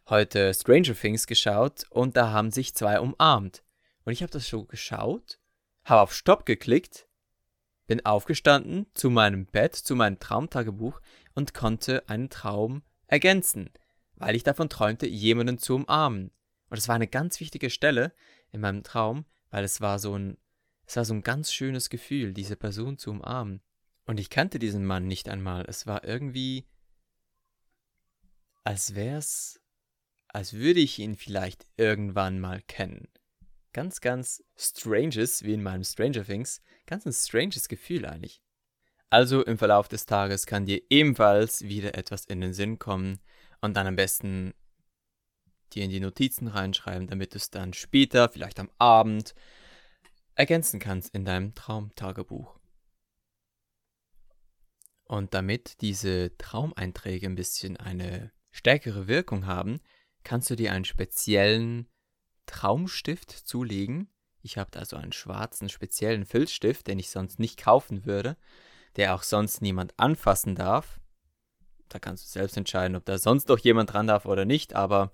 heute 0.10 0.54
Stranger 0.54 0.96
Things 0.96 1.28
geschaut 1.28 1.86
und 1.90 2.16
da 2.16 2.32
haben 2.32 2.52
sich 2.52 2.76
zwei 2.76 3.00
umarmt. 3.00 3.64
Und 4.04 4.14
ich 4.14 4.24
habe 4.24 4.32
das 4.32 4.48
so 4.48 4.66
geschaut, 4.66 5.40
habe 5.84 6.02
auf 6.02 6.14
Stopp 6.14 6.46
geklickt, 6.46 7.08
bin 7.92 8.06
aufgestanden 8.06 8.86
zu 8.94 9.10
meinem 9.10 9.46
Bett, 9.46 9.76
zu 9.76 9.98
meinem 9.98 10.18
Traumtagebuch 10.18 11.02
und 11.36 11.54
konnte 11.54 12.08
einen 12.08 12.30
Traum 12.30 12.84
ergänzen, 13.08 13.70
weil 14.16 14.34
ich 14.34 14.44
davon 14.44 14.70
träumte, 14.70 15.08
jemanden 15.08 15.58
zu 15.58 15.76
umarmen. 15.76 16.32
Und 16.70 16.78
es 16.78 16.88
war 16.88 16.96
eine 16.96 17.10
ganz 17.10 17.42
wichtige 17.42 17.70
Stelle 17.70 18.14
in 18.54 18.62
meinem 18.62 18.84
Traum, 18.84 19.26
weil 19.50 19.66
es 19.66 19.82
war 19.82 20.00
so 20.00 20.18
ein, 20.18 20.38
es 20.86 20.96
war 20.96 21.04
so 21.04 21.14
ein 21.14 21.22
ganz 21.22 21.52
schönes 21.52 21.90
Gefühl, 21.90 22.34
diese 22.34 22.56
Person 22.56 22.98
zu 22.98 23.12
umarmen. 23.12 23.60
Und 24.06 24.22
ich 24.22 24.30
kannte 24.30 24.58
diesen 24.58 24.86
Mann 24.86 25.06
nicht 25.06 25.28
einmal. 25.28 25.66
Es 25.68 25.86
war 25.86 26.06
irgendwie, 26.06 26.70
als 28.64 28.96
wär's 28.96 29.60
als 30.30 30.54
würde 30.54 30.80
ich 30.80 30.98
ihn 30.98 31.18
vielleicht 31.18 31.68
irgendwann 31.76 32.40
mal 32.40 32.62
kennen. 32.62 33.10
Ganz, 33.74 34.02
ganz 34.02 34.44
stranges, 34.58 35.44
wie 35.44 35.54
in 35.54 35.64
meinem 35.64 35.84
Stranger 35.84 36.26
Things, 36.26 36.62
ganz 36.86 37.06
ein 37.06 37.14
stranges 37.14 37.70
Gefühl 37.70 38.06
eigentlich. 38.06 38.42
Also 39.10 39.44
im 39.44 39.58
Verlauf 39.58 39.88
des 39.88 40.06
Tages 40.06 40.46
kann 40.46 40.66
dir 40.66 40.82
ebenfalls 40.90 41.64
wieder 41.64 41.96
etwas 41.96 42.26
in 42.26 42.42
den 42.42 42.54
Sinn 42.54 42.80
kommen 42.80 43.20
und 43.62 43.76
dann 43.76 43.88
am 43.88 43.96
besten 43.96 44.54
dir 45.74 45.84
in 45.84 45.90
die 45.90 46.00
Notizen 46.00 46.48
reinschreiben, 46.48 47.08
damit 47.08 47.34
du 47.34 47.38
es 47.38 47.50
dann 47.50 47.74
später, 47.74 48.30
vielleicht 48.30 48.60
am 48.60 48.70
Abend, 48.78 49.36
ergänzen 50.36 50.80
kannst 50.80 51.14
in 51.14 51.26
deinem 51.26 51.56
Traumtagebuch. 51.56 52.60
Und 55.04 55.34
damit 55.34 55.82
diese 55.82 56.36
Traumeinträge 56.38 57.26
ein 57.26 57.36
bisschen 57.36 57.78
eine 57.78 58.32
stärkere 58.52 59.08
Wirkung 59.08 59.46
haben, 59.46 59.82
kannst 60.24 60.50
du 60.50 60.56
dir 60.56 60.72
einen 60.72 60.86
speziellen 60.86 61.90
Traumstift 62.52 63.32
zulegen. 63.32 64.10
Ich 64.42 64.58
habe 64.58 64.70
da 64.72 64.84
so 64.84 64.98
einen 64.98 65.14
schwarzen 65.14 65.70
speziellen 65.70 66.26
Filzstift, 66.26 66.88
den 66.88 67.00
ich 67.00 67.10
sonst 67.10 67.40
nicht 67.40 67.58
kaufen 67.58 68.06
würde, 68.06 68.36
der 68.98 69.16
auch 69.16 69.24
sonst 69.24 69.62
niemand 69.62 69.94
anfassen 69.98 70.56
darf. 70.56 71.00
Da 71.88 72.00
kannst 72.00 72.26
du 72.26 72.30
selbst 72.30 72.58
entscheiden, 72.58 72.98
ob 72.98 73.06
da 73.06 73.18
sonst 73.18 73.48
noch 73.48 73.60
jemand 73.60 73.94
dran 73.94 74.08
darf 74.08 74.26
oder 74.26 74.44
nicht, 74.44 74.76
aber 74.76 75.12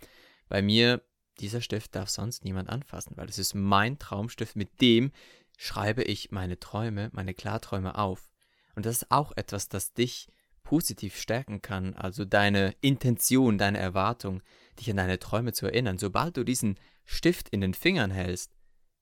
bei 0.50 0.64
mir, 0.64 1.04
dieser 1.40 1.62
Stift 1.62 1.96
darf 1.96 2.10
sonst 2.10 2.44
niemand 2.44 2.70
anfassen, 2.70 3.16
weil 3.18 3.30
es 3.30 3.38
ist 3.38 3.54
mein 3.54 4.00
Traumstift, 4.00 4.56
mit 4.56 4.82
dem 4.82 5.12
schreibe 5.58 6.04
ich 6.04 6.32
meine 6.32 6.60
Träume, 6.60 7.10
meine 7.14 7.36
Klarträume 7.36 7.96
auf. 7.96 8.32
Und 8.76 8.88
das 8.88 9.04
ist 9.04 9.12
auch 9.12 9.32
etwas, 9.36 9.70
das 9.70 9.94
dich 9.94 10.28
positiv 10.68 11.18
stärken 11.18 11.62
kann, 11.62 11.94
also 11.94 12.26
deine 12.26 12.76
Intention, 12.82 13.58
deine 13.58 13.78
Erwartung, 13.78 14.44
dich 14.78 14.90
an 14.92 14.98
deine 14.98 15.18
Träume 15.18 15.54
zu 15.54 15.66
erinnern. 15.66 15.98
Sobald 15.98 16.36
du 16.36 16.44
diesen 16.44 16.78
Stift 17.06 17.48
in 17.48 17.62
den 17.62 17.74
Fingern 17.74 18.12
hältst, 18.12 18.52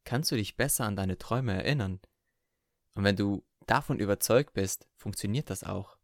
kannst 0.03 0.31
du 0.31 0.35
dich 0.35 0.57
besser 0.57 0.85
an 0.85 0.95
deine 0.95 1.17
Träume 1.17 1.53
erinnern. 1.53 1.99
Und 2.93 3.03
wenn 3.03 3.15
du 3.15 3.43
davon 3.65 3.97
überzeugt 3.97 4.53
bist, 4.53 4.87
funktioniert 4.95 5.49
das 5.49 5.63
auch. 5.63 5.97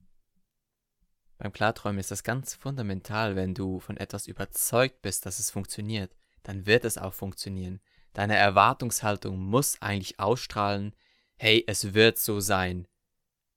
Beim 1.37 1.53
Klarträumen 1.53 1.99
ist 1.99 2.09
das 2.09 2.23
ganz 2.23 2.55
fundamental, 2.55 3.35
wenn 3.35 3.53
du 3.53 3.79
von 3.79 3.97
etwas 3.97 4.25
überzeugt 4.25 5.03
bist, 5.03 5.27
dass 5.27 5.37
es 5.37 5.51
funktioniert, 5.51 6.15
dann 6.41 6.65
wird 6.65 6.85
es 6.85 6.97
auch 6.97 7.13
funktionieren. 7.13 7.81
Deine 8.13 8.35
Erwartungshaltung 8.35 9.37
muss 9.37 9.79
eigentlich 9.79 10.19
ausstrahlen, 10.19 10.95
hey, 11.37 11.63
es 11.67 11.93
wird 11.93 12.17
so 12.17 12.39
sein. 12.39 12.87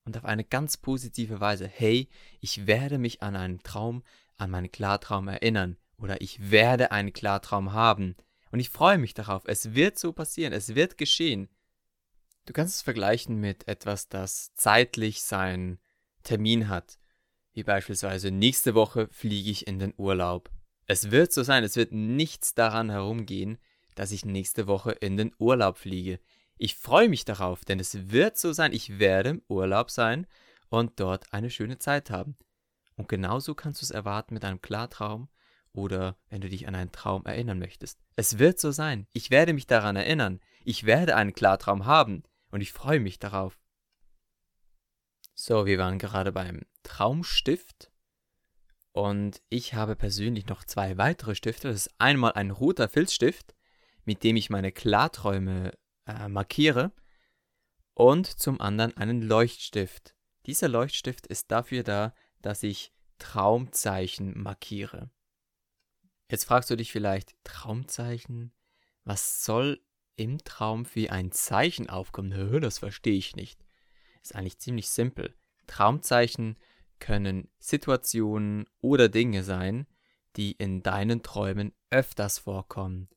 Und 0.04 0.16
auf 0.16 0.24
eine 0.24 0.44
ganz 0.44 0.76
positive 0.76 1.40
Weise, 1.40 1.66
hey, 1.66 2.08
ich 2.40 2.66
werde 2.66 2.98
mich 2.98 3.22
an 3.22 3.36
einen 3.36 3.62
Traum, 3.62 4.02
an 4.36 4.50
meinen 4.50 4.70
Klartraum 4.70 5.28
erinnern 5.28 5.76
oder 5.96 6.20
ich 6.20 6.50
werde 6.50 6.92
einen 6.92 7.12
Klartraum 7.12 7.72
haben. 7.72 8.16
Und 8.50 8.60
ich 8.60 8.70
freue 8.70 8.98
mich 8.98 9.14
darauf. 9.14 9.42
Es 9.46 9.74
wird 9.74 9.98
so 9.98 10.12
passieren. 10.12 10.52
Es 10.52 10.74
wird 10.74 10.98
geschehen. 10.98 11.48
Du 12.46 12.52
kannst 12.52 12.76
es 12.76 12.82
vergleichen 12.82 13.40
mit 13.40 13.66
etwas, 13.66 14.08
das 14.08 14.54
zeitlich 14.54 15.22
seinen 15.22 15.78
Termin 16.22 16.68
hat. 16.68 16.98
Wie 17.52 17.62
beispielsweise 17.62 18.30
nächste 18.30 18.74
Woche 18.74 19.08
fliege 19.10 19.50
ich 19.50 19.66
in 19.66 19.78
den 19.78 19.94
Urlaub. 19.96 20.50
Es 20.86 21.10
wird 21.10 21.32
so 21.32 21.42
sein. 21.42 21.64
Es 21.64 21.76
wird 21.76 21.92
nichts 21.92 22.54
daran 22.54 22.90
herumgehen, 22.90 23.58
dass 23.94 24.12
ich 24.12 24.24
nächste 24.24 24.66
Woche 24.66 24.92
in 24.92 25.16
den 25.16 25.32
Urlaub 25.38 25.78
fliege. 25.78 26.20
Ich 26.56 26.76
freue 26.76 27.08
mich 27.08 27.24
darauf, 27.24 27.64
denn 27.64 27.80
es 27.80 28.10
wird 28.10 28.38
so 28.38 28.52
sein. 28.52 28.72
Ich 28.72 28.98
werde 28.98 29.30
im 29.30 29.42
Urlaub 29.48 29.90
sein 29.90 30.26
und 30.68 31.00
dort 31.00 31.32
eine 31.32 31.50
schöne 31.50 31.78
Zeit 31.78 32.10
haben. 32.10 32.36
Und 32.96 33.08
genauso 33.08 33.54
kannst 33.54 33.82
du 33.82 33.86
es 33.86 33.90
erwarten 33.90 34.34
mit 34.34 34.44
einem 34.44 34.60
Klartraum 34.60 35.28
oder 35.72 36.16
wenn 36.28 36.40
du 36.40 36.48
dich 36.48 36.68
an 36.68 36.74
einen 36.74 36.92
Traum 36.92 37.26
erinnern 37.26 37.58
möchtest. 37.58 38.00
Es 38.16 38.38
wird 38.38 38.60
so 38.60 38.70
sein. 38.70 39.06
Ich 39.12 39.30
werde 39.30 39.52
mich 39.52 39.66
daran 39.66 39.96
erinnern. 39.96 40.40
Ich 40.64 40.84
werde 40.84 41.16
einen 41.16 41.34
Klartraum 41.34 41.86
haben 41.86 42.22
und 42.50 42.60
ich 42.60 42.72
freue 42.72 43.00
mich 43.00 43.18
darauf. 43.18 43.58
So, 45.34 45.66
wir 45.66 45.78
waren 45.78 45.98
gerade 45.98 46.30
beim 46.30 46.62
Traumstift 46.84 47.90
und 48.92 49.42
ich 49.48 49.74
habe 49.74 49.96
persönlich 49.96 50.46
noch 50.46 50.62
zwei 50.64 50.96
weitere 50.96 51.34
Stifte. 51.34 51.66
Das 51.66 51.86
ist 51.86 51.94
einmal 51.98 52.32
ein 52.34 52.52
roter 52.52 52.88
Filzstift, 52.88 53.56
mit 54.04 54.22
dem 54.22 54.36
ich 54.36 54.50
meine 54.50 54.70
Klarträume 54.70 55.72
äh, 56.06 56.28
markiere 56.28 56.92
und 57.94 58.26
zum 58.26 58.60
anderen 58.60 58.96
einen 58.96 59.22
Leuchtstift. 59.22 60.14
Dieser 60.46 60.68
Leuchtstift 60.68 61.26
ist 61.26 61.50
dafür 61.50 61.82
da, 61.82 62.14
dass 62.42 62.62
ich 62.62 62.92
Traumzeichen 63.18 64.40
markiere. 64.40 65.10
Jetzt 66.30 66.44
fragst 66.44 66.70
du 66.70 66.76
dich 66.76 66.90
vielleicht, 66.92 67.34
Traumzeichen? 67.44 68.52
Was 69.04 69.44
soll 69.44 69.80
im 70.16 70.38
Traum 70.38 70.84
für 70.84 71.10
ein 71.10 71.32
Zeichen 71.32 71.88
aufkommen? 71.88 72.60
Das 72.60 72.78
verstehe 72.78 73.16
ich 73.16 73.36
nicht. 73.36 73.64
Ist 74.22 74.34
eigentlich 74.34 74.58
ziemlich 74.58 74.88
simpel. 74.88 75.34
Traumzeichen 75.66 76.58
können 76.98 77.50
Situationen 77.58 78.66
oder 78.80 79.08
Dinge 79.08 79.44
sein, 79.44 79.86
die 80.36 80.52
in 80.52 80.82
deinen 80.82 81.22
Träumen 81.22 81.72
öfters 81.90 82.38
vorkommen. 82.38 83.08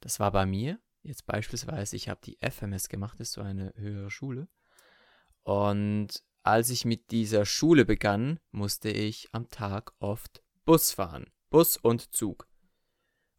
Das 0.00 0.20
war 0.20 0.32
bei 0.32 0.44
mir. 0.46 0.78
Jetzt 1.04 1.26
beispielsweise, 1.26 1.96
ich 1.96 2.08
habe 2.08 2.20
die 2.24 2.38
FMS 2.40 2.88
gemacht, 2.88 3.20
das 3.20 3.28
ist 3.28 3.34
so 3.34 3.42
eine 3.42 3.74
höhere 3.76 4.10
Schule. 4.10 4.48
Und 5.42 6.24
als 6.42 6.70
ich 6.70 6.86
mit 6.86 7.10
dieser 7.10 7.44
Schule 7.44 7.84
begann, 7.84 8.40
musste 8.52 8.88
ich 8.88 9.28
am 9.32 9.50
Tag 9.50 9.92
oft 9.98 10.42
Bus 10.64 10.92
fahren. 10.92 11.26
Bus 11.50 11.76
und 11.76 12.14
Zug. 12.14 12.48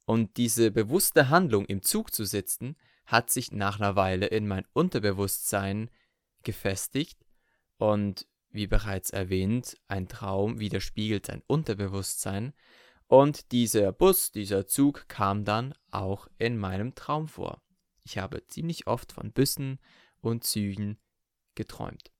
Und 0.06 0.38
diese 0.38 0.70
bewusste 0.70 1.30
Handlung, 1.30 1.66
im 1.66 1.82
Zug 1.82 2.14
zu 2.14 2.24
sitzen, 2.24 2.76
hat 3.08 3.32
sich 3.32 3.52
nach 3.52 3.80
einer 3.80 3.96
Weile 3.96 4.28
in 4.28 4.48
mein 4.48 4.66
Unterbewusstsein 4.74 5.90
gefestigt 6.44 7.26
und 7.78 8.28
wie 8.50 8.68
bereits 8.68 9.10
erwähnt, 9.10 9.76
ein 9.88 10.08
Traum 10.08 10.60
widerspiegelt 10.60 11.26
sein 11.26 11.42
Unterbewusstsein 11.48 12.54
und 13.08 13.52
dieser 13.52 13.92
Bus, 13.92 14.32
dieser 14.32 14.68
Zug 14.68 15.08
kam 15.08 15.46
dann 15.46 15.74
auch 15.92 16.28
in 16.38 16.58
meinem 16.58 16.96
Traum 16.96 17.28
vor. 17.28 17.62
Ich 18.04 18.18
habe 18.18 18.46
ziemlich 18.48 18.88
oft 18.88 19.12
von 19.12 19.32
Büssen 19.32 19.80
und 20.22 20.44
Zügen 20.44 20.98
geträumt. 21.56 22.12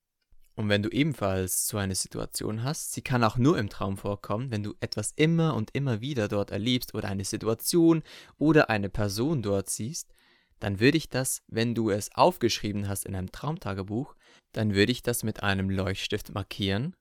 Und 0.56 0.70
wenn 0.70 0.84
du 0.84 0.90
ebenfalls 0.90 1.68
so 1.68 1.78
eine 1.78 1.96
Situation 1.96 2.64
hast, 2.64 2.94
sie 2.94 3.02
kann 3.02 3.24
auch 3.24 3.38
nur 3.38 3.58
im 3.58 3.70
Traum 3.70 3.98
vorkommen, 3.98 4.52
wenn 4.52 4.64
du 4.64 4.74
etwas 4.80 5.12
immer 5.16 5.54
und 5.54 5.72
immer 5.76 6.00
wieder 6.00 6.30
dort 6.30 6.52
erlebst 6.52 6.94
oder 6.94 7.10
eine 7.10 7.26
Situation 7.26 8.04
oder 8.38 8.70
eine 8.70 8.90
Person 8.90 9.42
dort 9.42 9.70
siehst, 9.70 10.14
dann 10.60 10.80
würde 10.80 10.98
ich 10.98 11.10
das, 11.10 11.44
wenn 11.48 11.76
du 11.76 11.90
es 11.90 12.16
aufgeschrieben 12.16 12.88
hast 12.88 13.06
in 13.06 13.16
einem 13.16 13.32
Traumtagebuch, 13.34 14.16
dann 14.54 14.74
würde 14.74 14.94
ich 14.94 15.04
das 15.04 15.24
mit 15.24 15.44
einem 15.44 15.70
Leuchtstift 15.70 16.34
markieren, 16.34 16.96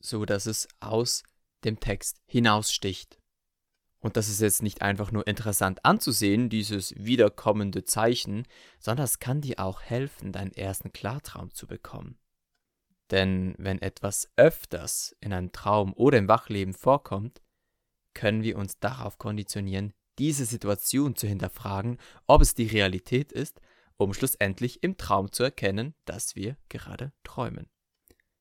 so 0.00 0.24
dass 0.24 0.46
es 0.46 0.66
aus 0.80 1.22
dem 1.64 1.80
Text 1.80 2.20
hinaussticht. 2.26 3.18
Und 4.00 4.16
das 4.16 4.28
ist 4.28 4.40
jetzt 4.40 4.62
nicht 4.62 4.82
einfach 4.82 5.12
nur 5.12 5.26
interessant 5.26 5.84
anzusehen, 5.84 6.48
dieses 6.48 6.92
wiederkommende 6.96 7.84
Zeichen, 7.84 8.46
sondern 8.80 9.04
es 9.04 9.20
kann 9.20 9.40
dir 9.40 9.60
auch 9.60 9.80
helfen, 9.80 10.32
deinen 10.32 10.52
ersten 10.52 10.92
Klartraum 10.92 11.54
zu 11.54 11.68
bekommen. 11.68 12.18
Denn 13.12 13.54
wenn 13.58 13.80
etwas 13.80 14.28
öfters 14.36 15.14
in 15.20 15.32
einem 15.32 15.52
Traum 15.52 15.92
oder 15.94 16.18
im 16.18 16.28
Wachleben 16.28 16.74
vorkommt, 16.74 17.42
können 18.14 18.42
wir 18.42 18.58
uns 18.58 18.80
darauf 18.80 19.18
konditionieren, 19.18 19.92
diese 20.18 20.46
Situation 20.46 21.14
zu 21.14 21.26
hinterfragen, 21.26 21.98
ob 22.26 22.42
es 22.42 22.54
die 22.54 22.66
Realität 22.66 23.30
ist, 23.32 23.60
um 23.96 24.14
schlussendlich 24.14 24.82
im 24.82 24.96
Traum 24.96 25.30
zu 25.30 25.44
erkennen, 25.44 25.94
dass 26.04 26.34
wir 26.34 26.56
gerade 26.68 27.12
träumen. 27.22 27.71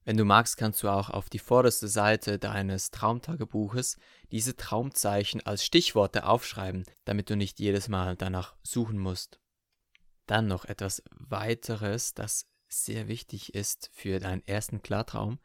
Wenn 0.04 0.18
du 0.18 0.26
magst, 0.26 0.58
kannst 0.58 0.82
du 0.82 0.90
auch 0.90 1.10
auf 1.12 1.30
die 1.30 1.40
vorderste 1.40 1.88
Seite 1.88 2.40
deines 2.40 2.90
Traumtagebuches 2.90 3.98
diese 4.32 4.56
Traumzeichen 4.56 5.46
als 5.46 5.64
Stichworte 5.64 6.26
aufschreiben, 6.26 6.86
damit 7.06 7.30
du 7.30 7.36
nicht 7.36 7.60
jedes 7.60 7.88
Mal 7.88 8.16
danach 8.16 8.56
suchen 8.64 8.98
musst. 8.98 9.40
Dann 10.26 10.48
noch 10.48 10.66
etwas 10.66 11.04
weiteres, 11.12 12.16
das 12.16 12.48
sehr 12.68 13.08
wichtig 13.08 13.54
ist 13.54 13.92
für 13.94 14.20
deinen 14.20 14.46
ersten 14.48 14.82
Klartraum. 14.82 15.40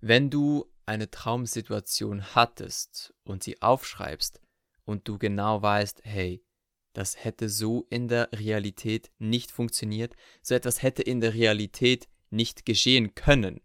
Wenn 0.00 0.28
du 0.28 0.66
eine 0.84 1.10
Traumsituation 1.10 2.34
hattest 2.34 3.14
und 3.22 3.42
sie 3.42 3.62
aufschreibst 3.62 4.40
und 4.84 5.08
du 5.08 5.16
genau 5.18 5.62
weißt, 5.62 6.00
hey, 6.04 6.44
das 6.92 7.24
hätte 7.24 7.48
so 7.48 7.86
in 7.88 8.08
der 8.08 8.28
Realität 8.32 9.10
nicht 9.18 9.52
funktioniert, 9.52 10.16
so 10.42 10.54
etwas 10.54 10.82
hätte 10.82 11.02
in 11.02 11.20
der 11.20 11.34
Realität 11.34 12.08
nicht 12.30 12.66
geschehen 12.66 13.14
können. 13.14 13.60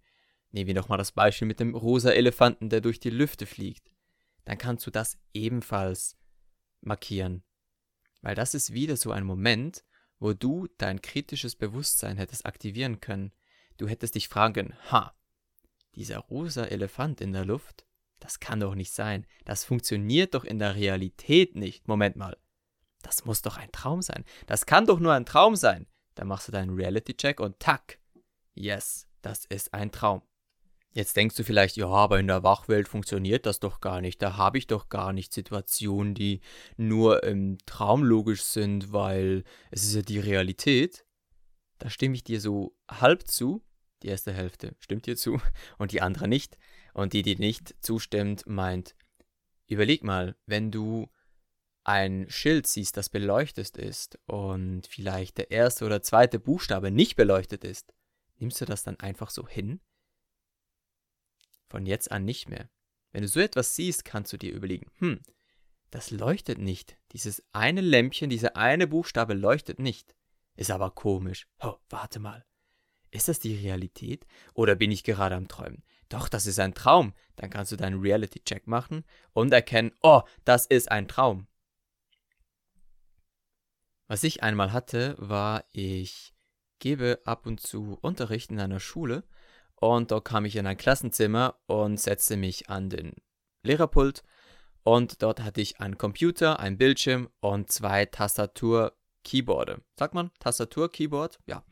Nehmen 0.55 0.67
wir 0.67 0.75
nochmal 0.75 0.97
das 0.97 1.11
Beispiel 1.11 1.49
mit 1.49 1.59
dem 1.59 1.75
rosa 1.75 2.11
Elefanten, 2.11 2.69
der 2.69 2.79
durch 2.79 3.01
die 3.01 3.09
Lüfte 3.09 3.45
fliegt. 3.45 3.91
Dann 4.45 4.57
kannst 4.57 4.87
du 4.87 4.89
das 4.89 5.17
ebenfalls 5.33 6.15
markieren. 6.79 7.43
Weil 8.21 8.35
das 8.35 8.53
ist 8.53 8.71
wieder 8.71 8.95
so 8.95 9.11
ein 9.11 9.25
Moment, 9.25 9.83
wo 10.17 10.31
du 10.31 10.69
dein 10.77 11.01
kritisches 11.01 11.57
Bewusstsein 11.57 12.15
hättest 12.15 12.45
aktivieren 12.45 13.01
können. 13.01 13.33
Du 13.75 13.89
hättest 13.89 14.15
dich 14.15 14.29
fragen 14.29 14.53
können, 14.53 14.77
ha, 14.89 15.13
dieser 15.95 16.19
rosa 16.19 16.63
Elefant 16.63 17.19
in 17.19 17.33
der 17.33 17.43
Luft, 17.43 17.85
das 18.21 18.39
kann 18.39 18.61
doch 18.61 18.75
nicht 18.75 18.93
sein. 18.93 19.27
Das 19.43 19.65
funktioniert 19.65 20.35
doch 20.35 20.45
in 20.45 20.57
der 20.57 20.75
Realität 20.75 21.57
nicht. 21.57 21.89
Moment 21.89 22.15
mal. 22.15 22.37
Das 23.01 23.25
muss 23.25 23.41
doch 23.41 23.57
ein 23.57 23.73
Traum 23.73 24.01
sein. 24.01 24.23
Das 24.45 24.65
kann 24.65 24.85
doch 24.85 25.01
nur 25.01 25.11
ein 25.11 25.25
Traum 25.25 25.57
sein. 25.57 25.85
Dann 26.13 26.29
machst 26.29 26.47
du 26.47 26.53
deinen 26.53 26.75
Reality-Check 26.75 27.41
und 27.41 27.59
tack. 27.59 27.99
Yes, 28.53 29.05
das 29.21 29.43
ist 29.43 29.73
ein 29.73 29.91
Traum. 29.91 30.21
Jetzt 30.95 31.17
denkst 31.17 31.35
du 31.35 31.43
vielleicht, 31.43 31.75
ja, 31.75 31.89
aber 31.89 32.21
in 32.21 32.27
der 32.27 32.43
Wachwelt 32.43 32.87
funktioniert 32.87 33.45
das 33.45 33.59
doch 33.59 33.81
gar 33.81 33.99
nicht. 33.99 34.21
Da 34.21 34.37
habe 34.37 34.57
ich 34.57 34.65
doch 34.65 34.87
gar 34.87 35.11
nicht 35.11 35.33
Situationen, 35.33 36.15
die 36.15 36.39
nur 36.77 37.23
im 37.25 37.57
Traum 37.65 38.01
logisch 38.01 38.43
sind, 38.43 38.93
weil 38.93 39.43
es 39.71 39.83
ist 39.83 39.93
ja 39.93 40.01
die 40.03 40.19
Realität. 40.19 41.05
Da 41.79 41.89
stimme 41.89 42.15
ich 42.15 42.23
dir 42.23 42.39
so 42.39 42.77
halb 42.89 43.27
zu. 43.27 43.61
Die 44.03 44.07
erste 44.07 44.31
Hälfte 44.31 44.73
stimmt 44.79 45.05
dir 45.05 45.17
zu 45.17 45.41
und 45.77 45.91
die 45.91 46.01
andere 46.01 46.29
nicht. 46.29 46.57
Und 46.93 47.11
die, 47.11 47.23
die 47.23 47.35
nicht 47.35 47.75
zustimmt, 47.81 48.47
meint, 48.47 48.95
überleg 49.67 50.01
mal, 50.01 50.37
wenn 50.45 50.71
du 50.71 51.09
ein 51.83 52.25
Schild 52.29 52.67
siehst, 52.67 52.95
das 52.95 53.09
beleuchtet 53.09 53.75
ist 53.75 54.17
und 54.27 54.87
vielleicht 54.87 55.39
der 55.39 55.51
erste 55.51 55.83
oder 55.83 56.01
zweite 56.01 56.39
Buchstabe 56.39 56.89
nicht 56.89 57.17
beleuchtet 57.17 57.65
ist, 57.65 57.93
nimmst 58.37 58.61
du 58.61 58.65
das 58.65 58.83
dann 58.83 58.97
einfach 59.01 59.29
so 59.29 59.45
hin? 59.45 59.81
Von 61.67 61.85
jetzt 61.85 62.11
an 62.11 62.25
nicht 62.25 62.49
mehr. 62.49 62.69
Wenn 63.11 63.21
du 63.21 63.27
so 63.27 63.39
etwas 63.39 63.75
siehst, 63.75 64.05
kannst 64.05 64.33
du 64.33 64.37
dir 64.37 64.53
überlegen, 64.53 64.91
hm, 64.99 65.21
das 65.89 66.11
leuchtet 66.11 66.57
nicht. 66.57 66.97
Dieses 67.13 67.43
eine 67.53 67.81
Lämpchen, 67.81 68.29
dieser 68.29 68.57
eine 68.57 68.87
Buchstabe 68.87 69.33
leuchtet 69.33 69.79
nicht. 69.79 70.15
Ist 70.55 70.71
aber 70.71 70.91
komisch. 70.91 71.47
Oh, 71.59 71.75
warte 71.89 72.19
mal. 72.19 72.45
Ist 73.11 73.29
das 73.29 73.39
die 73.39 73.55
Realität 73.55 74.25
oder 74.53 74.75
bin 74.75 74.91
ich 74.91 75.03
gerade 75.03 75.35
am 75.35 75.47
Träumen? 75.47 75.83
Doch, 76.09 76.27
das 76.27 76.47
ist 76.47 76.59
ein 76.59 76.73
Traum. 76.73 77.13
Dann 77.37 77.49
kannst 77.49 77.71
du 77.71 77.77
deinen 77.77 78.01
Reality-Check 78.01 78.67
machen 78.67 79.05
und 79.31 79.53
erkennen, 79.53 79.93
oh, 80.01 80.21
das 80.43 80.65
ist 80.65 80.91
ein 80.91 81.07
Traum. 81.07 81.47
Was 84.07 84.23
ich 84.23 84.43
einmal 84.43 84.71
hatte, 84.71 85.15
war, 85.17 85.63
ich 85.71 86.35
gebe 86.79 87.21
ab 87.25 87.45
und 87.45 87.59
zu 87.59 87.97
Unterricht 88.01 88.51
in 88.51 88.59
einer 88.59 88.79
Schule 88.79 89.23
und 89.75 90.11
dort 90.11 90.25
kam 90.25 90.45
ich 90.45 90.55
in 90.55 90.67
ein 90.67 90.77
Klassenzimmer 90.77 91.59
und 91.67 91.99
setzte 91.99 92.37
mich 92.37 92.69
an 92.69 92.89
den 92.89 93.13
Lehrerpult. 93.63 94.23
Und 94.83 95.23
dort 95.23 95.41
hatte 95.41 95.61
ich 95.61 95.79
einen 95.79 95.97
Computer, 95.97 96.59
einen 96.59 96.77
Bildschirm 96.77 97.29
und 97.39 97.71
zwei 97.71 98.05
Tastatur-Keyboarde. 98.05 99.81
Sagt 99.97 100.13
man 100.13 100.31
Tastatur-Keyboard? 100.39 101.39
Ja. 101.47 101.63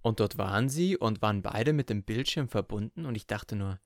Und 0.00 0.20
dort 0.20 0.38
waren 0.38 0.68
sie 0.68 0.96
und 0.96 1.20
waren 1.22 1.42
beide 1.42 1.72
mit 1.72 1.90
dem 1.90 2.04
Bildschirm 2.04 2.48
verbunden 2.48 3.06
und 3.06 3.16
ich 3.16 3.26
dachte 3.26 3.56
nur, 3.56 3.80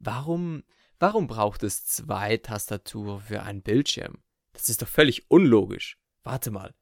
warum, 0.00 0.64
warum 0.98 1.28
braucht 1.28 1.62
es 1.62 1.86
zwei 1.86 2.36
Tastaturen 2.36 3.20
für 3.20 3.42
einen 3.42 3.62
Bildschirm? 3.62 4.22
Das 4.52 4.68
ist 4.68 4.82
doch 4.82 4.88
völlig 4.88 5.30
unlogisch. 5.30 5.96
Warte 6.24 6.50
mal. 6.50 6.74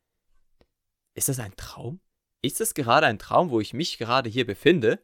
Ist 1.14 1.28
das 1.28 1.38
ein 1.38 1.54
Traum? 1.56 2.00
Ist 2.42 2.60
das 2.60 2.72
gerade 2.72 3.06
ein 3.06 3.18
Traum, 3.18 3.50
wo 3.50 3.60
ich 3.60 3.74
mich 3.74 3.98
gerade 3.98 4.30
hier 4.30 4.46
befinde? 4.46 5.02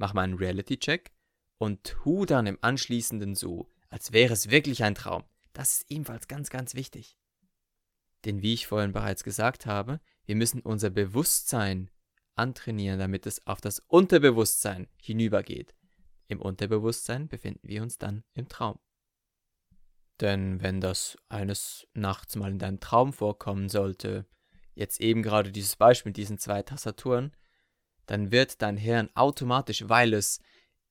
Mach 0.00 0.14
mal 0.14 0.22
einen 0.22 0.38
Reality-Check 0.38 1.12
und 1.58 1.84
tu 1.84 2.24
dann 2.24 2.46
im 2.46 2.58
Anschließenden 2.62 3.34
so, 3.34 3.68
als 3.90 4.12
wäre 4.12 4.32
es 4.32 4.50
wirklich 4.50 4.82
ein 4.82 4.94
Traum. 4.94 5.24
Das 5.52 5.74
ist 5.74 5.90
ebenfalls 5.90 6.26
ganz, 6.26 6.48
ganz 6.48 6.74
wichtig. 6.74 7.18
Denn 8.24 8.42
wie 8.42 8.54
ich 8.54 8.66
vorhin 8.66 8.92
bereits 8.92 9.24
gesagt 9.24 9.66
habe, 9.66 10.00
wir 10.24 10.36
müssen 10.36 10.62
unser 10.62 10.90
Bewusstsein 10.90 11.90
antrainieren, 12.34 12.98
damit 12.98 13.26
es 13.26 13.46
auf 13.46 13.60
das 13.60 13.80
Unterbewusstsein 13.80 14.88
hinübergeht. 15.00 15.74
Im 16.28 16.40
Unterbewusstsein 16.40 17.28
befinden 17.28 17.68
wir 17.68 17.82
uns 17.82 17.98
dann 17.98 18.24
im 18.32 18.48
Traum. 18.48 18.78
Denn 20.20 20.62
wenn 20.62 20.80
das 20.80 21.18
eines 21.28 21.86
Nachts 21.92 22.36
mal 22.36 22.52
in 22.52 22.58
deinem 22.58 22.80
Traum 22.80 23.12
vorkommen 23.12 23.68
sollte, 23.68 24.26
jetzt 24.74 25.00
eben 25.00 25.22
gerade 25.22 25.52
dieses 25.52 25.76
Beispiel 25.76 26.10
mit 26.10 26.16
diesen 26.16 26.38
zwei 26.38 26.62
Tastaturen, 26.62 27.32
dann 28.10 28.32
wird 28.32 28.60
dein 28.60 28.76
Hirn 28.76 29.08
automatisch, 29.14 29.88
weil 29.88 30.14
es 30.14 30.40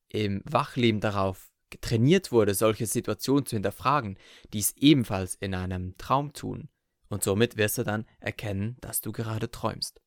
im 0.08 0.42
Wachleben 0.46 1.02
darauf 1.02 1.52
trainiert 1.82 2.32
wurde, 2.32 2.54
solche 2.54 2.86
Situationen 2.86 3.46
zu 3.46 3.58
hinterfragen, 3.58 4.18
dies 4.54 4.72
ebenfalls 4.78 5.36
in 5.36 5.54
einem 5.54 5.98
Traum 5.98 6.32
tun. 6.32 6.70
Und 7.10 7.22
somit 7.22 7.58
wirst 7.58 7.78
du 7.78 7.84
dann 7.84 8.06
erkennen, 8.22 8.78
dass 8.80 9.02
du 9.02 9.12
gerade 9.12 9.52
träumst. 9.52 10.00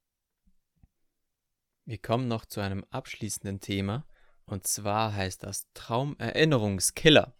Wir 1.85 1.99
kommen 1.99 2.29
noch 2.29 2.47
zu 2.47 2.61
einem 2.61 2.83
abschließenden 2.89 3.61
Thema, 3.61 4.07
und 4.47 4.67
zwar 4.67 5.15
heißt 5.15 5.43
das 5.43 5.71
Traumerinnerungskiller. 5.75 7.37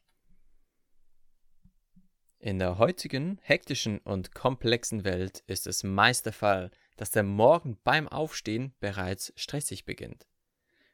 In 2.41 2.59
der 2.59 2.77
heutigen 2.77 3.39
hektischen 3.41 4.01
und 4.01 4.35
komplexen 4.35 5.05
Welt 5.05 5.43
ist 5.47 5.67
es 5.67 5.83
meist 5.83 6.27
der 6.27 6.35
Fall, 6.35 6.71
dass 7.03 7.11
der 7.11 7.25
Morgen 7.25 7.81
beim 7.83 8.07
Aufstehen 8.07 8.77
bereits 8.79 9.33
stressig 9.35 9.85
beginnt. 9.85 10.29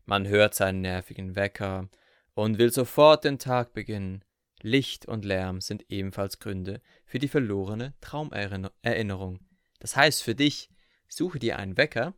Man 0.07 0.27
hört 0.27 0.55
seinen 0.55 0.81
nervigen 0.81 1.37
Wecker 1.37 1.91
und 2.33 2.57
will 2.57 2.73
sofort 2.73 3.25
den 3.25 3.39
Tag 3.39 3.75
beginnen. 3.75 4.25
Licht 4.63 5.05
und 5.05 5.27
Lärm 5.27 5.61
sind 5.61 5.85
ebenfalls 5.91 6.39
Gründe 6.39 6.81
für 7.05 7.19
die 7.19 7.29
verlorene 7.29 7.93
Traumerinnerung. 8.01 9.41
Das 9.81 9.97
heißt 9.97 10.23
für 10.23 10.35
dich, 10.35 10.71
suche 11.09 11.39
dir 11.39 11.59
einen 11.59 11.77
Wecker, 11.77 12.15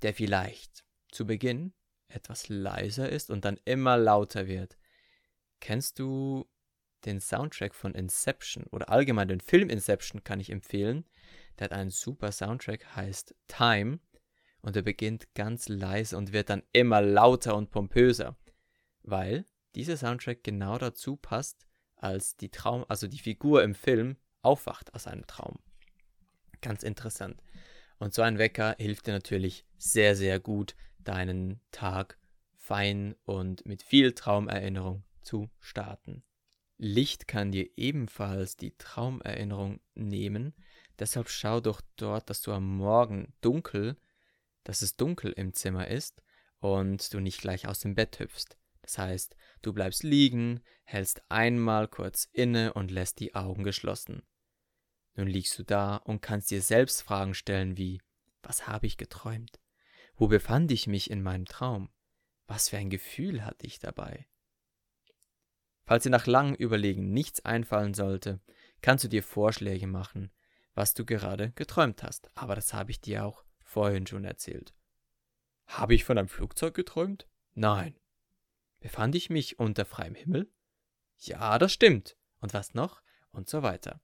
der 0.00 0.14
vielleicht 0.14 0.82
zu 1.12 1.26
Beginn 1.26 1.74
etwas 2.08 2.48
leiser 2.48 3.10
ist 3.10 3.30
und 3.30 3.44
dann 3.44 3.60
immer 3.66 3.98
lauter 3.98 4.46
wird. 4.46 4.78
Kennst 5.60 5.98
du 5.98 6.48
den 7.04 7.20
Soundtrack 7.20 7.74
von 7.74 7.94
Inception 7.94 8.64
oder 8.70 8.88
allgemein 8.88 9.28
den 9.28 9.40
Film 9.40 9.68
Inception 9.68 10.24
kann 10.24 10.40
ich 10.40 10.48
empfehlen. 10.48 11.04
Der 11.60 11.66
hat 11.66 11.72
einen 11.72 11.90
super 11.90 12.32
Soundtrack, 12.32 12.96
heißt 12.96 13.34
Time. 13.46 14.00
Und 14.62 14.76
er 14.76 14.82
beginnt 14.82 15.34
ganz 15.34 15.68
leise 15.68 16.16
und 16.16 16.32
wird 16.32 16.50
dann 16.50 16.62
immer 16.72 17.00
lauter 17.00 17.54
und 17.54 17.70
pompöser. 17.70 18.36
Weil 19.02 19.44
dieser 19.74 19.96
Soundtrack 19.96 20.42
genau 20.42 20.78
dazu 20.78 21.16
passt, 21.16 21.66
als 21.96 22.36
die 22.36 22.50
Traum, 22.50 22.84
also 22.88 23.06
die 23.06 23.18
Figur 23.18 23.62
im 23.62 23.74
Film 23.74 24.16
aufwacht 24.42 24.94
aus 24.94 25.06
einem 25.06 25.26
Traum. 25.26 25.58
Ganz 26.62 26.82
interessant. 26.82 27.42
Und 27.98 28.14
so 28.14 28.22
ein 28.22 28.38
Wecker 28.38 28.74
hilft 28.78 29.06
dir 29.06 29.12
natürlich 29.12 29.66
sehr, 29.76 30.16
sehr 30.16 30.40
gut, 30.40 30.74
deinen 30.98 31.60
Tag 31.70 32.18
fein 32.54 33.14
und 33.24 33.66
mit 33.66 33.82
viel 33.82 34.12
Traumerinnerung 34.12 35.04
zu 35.22 35.50
starten. 35.58 36.22
Licht 36.78 37.28
kann 37.28 37.52
dir 37.52 37.68
ebenfalls 37.76 38.56
die 38.56 38.76
Traumerinnerung 38.78 39.80
nehmen, 39.94 40.54
deshalb 41.00 41.28
schau 41.28 41.60
doch 41.60 41.80
dort, 41.96 42.30
dass 42.30 42.42
du 42.42 42.52
am 42.52 42.76
Morgen 42.76 43.32
dunkel, 43.40 43.96
dass 44.64 44.82
es 44.82 44.96
dunkel 44.96 45.32
im 45.32 45.54
Zimmer 45.54 45.88
ist 45.88 46.22
und 46.60 47.12
du 47.12 47.20
nicht 47.20 47.40
gleich 47.40 47.66
aus 47.66 47.80
dem 47.80 47.94
Bett 47.94 48.18
hüpfst. 48.20 48.56
Das 48.82 48.98
heißt, 48.98 49.36
du 49.62 49.72
bleibst 49.72 50.02
liegen, 50.02 50.60
hältst 50.84 51.22
einmal 51.28 51.88
kurz 51.88 52.28
inne 52.32 52.72
und 52.72 52.90
lässt 52.90 53.20
die 53.20 53.34
Augen 53.34 53.64
geschlossen. 53.64 54.22
Nun 55.14 55.26
liegst 55.26 55.58
du 55.58 55.64
da 55.64 55.96
und 55.96 56.22
kannst 56.22 56.50
dir 56.50 56.62
selbst 56.62 57.02
Fragen 57.02 57.34
stellen 57.34 57.76
wie 57.76 58.00
Was 58.42 58.66
habe 58.66 58.86
ich 58.86 58.96
geträumt? 58.96 59.60
Wo 60.16 60.28
befand 60.28 60.70
ich 60.70 60.86
mich 60.86 61.10
in 61.10 61.22
meinem 61.22 61.46
Traum? 61.46 61.90
Was 62.46 62.68
für 62.68 62.78
ein 62.78 62.90
Gefühl 62.90 63.44
hatte 63.44 63.66
ich 63.66 63.78
dabei? 63.78 64.26
Falls 65.84 66.04
dir 66.04 66.10
nach 66.10 66.26
langem 66.26 66.54
Überlegen 66.54 67.12
nichts 67.12 67.44
einfallen 67.44 67.94
sollte, 67.94 68.40
kannst 68.80 69.04
du 69.04 69.08
dir 69.08 69.22
Vorschläge 69.22 69.86
machen, 69.86 70.30
was 70.74 70.94
du 70.94 71.04
gerade 71.04 71.52
geträumt 71.52 72.02
hast. 72.02 72.28
Aber 72.36 72.54
das 72.54 72.72
habe 72.72 72.90
ich 72.90 73.00
dir 73.00 73.24
auch 73.24 73.44
vorhin 73.64 74.06
schon 74.06 74.24
erzählt. 74.24 74.74
Habe 75.66 75.94
ich 75.94 76.04
von 76.04 76.18
einem 76.18 76.28
Flugzeug 76.28 76.74
geträumt? 76.74 77.28
Nein. 77.54 77.96
Befand 78.80 79.14
ich 79.14 79.30
mich 79.30 79.58
unter 79.58 79.84
freiem 79.84 80.14
Himmel? 80.14 80.50
Ja, 81.18 81.58
das 81.58 81.72
stimmt. 81.72 82.16
Und 82.40 82.54
was 82.54 82.74
noch? 82.74 83.02
Und 83.30 83.48
so 83.48 83.62
weiter. 83.62 84.00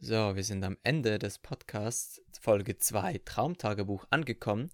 So, 0.00 0.36
wir 0.36 0.44
sind 0.44 0.62
am 0.62 0.78
Ende 0.84 1.18
des 1.18 1.40
Podcasts 1.40 2.22
Folge 2.40 2.78
2 2.78 3.18
Traumtagebuch 3.24 4.06
angekommen. 4.10 4.70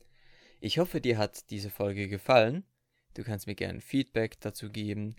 Ich 0.60 0.78
hoffe, 0.78 1.00
dir 1.00 1.16
hat 1.16 1.48
diese 1.48 1.70
Folge 1.70 2.08
gefallen. 2.08 2.66
Du 3.14 3.24
kannst 3.24 3.46
mir 3.46 3.54
gerne 3.54 3.80
Feedback 3.80 4.38
dazu 4.40 4.70
geben. 4.70 5.16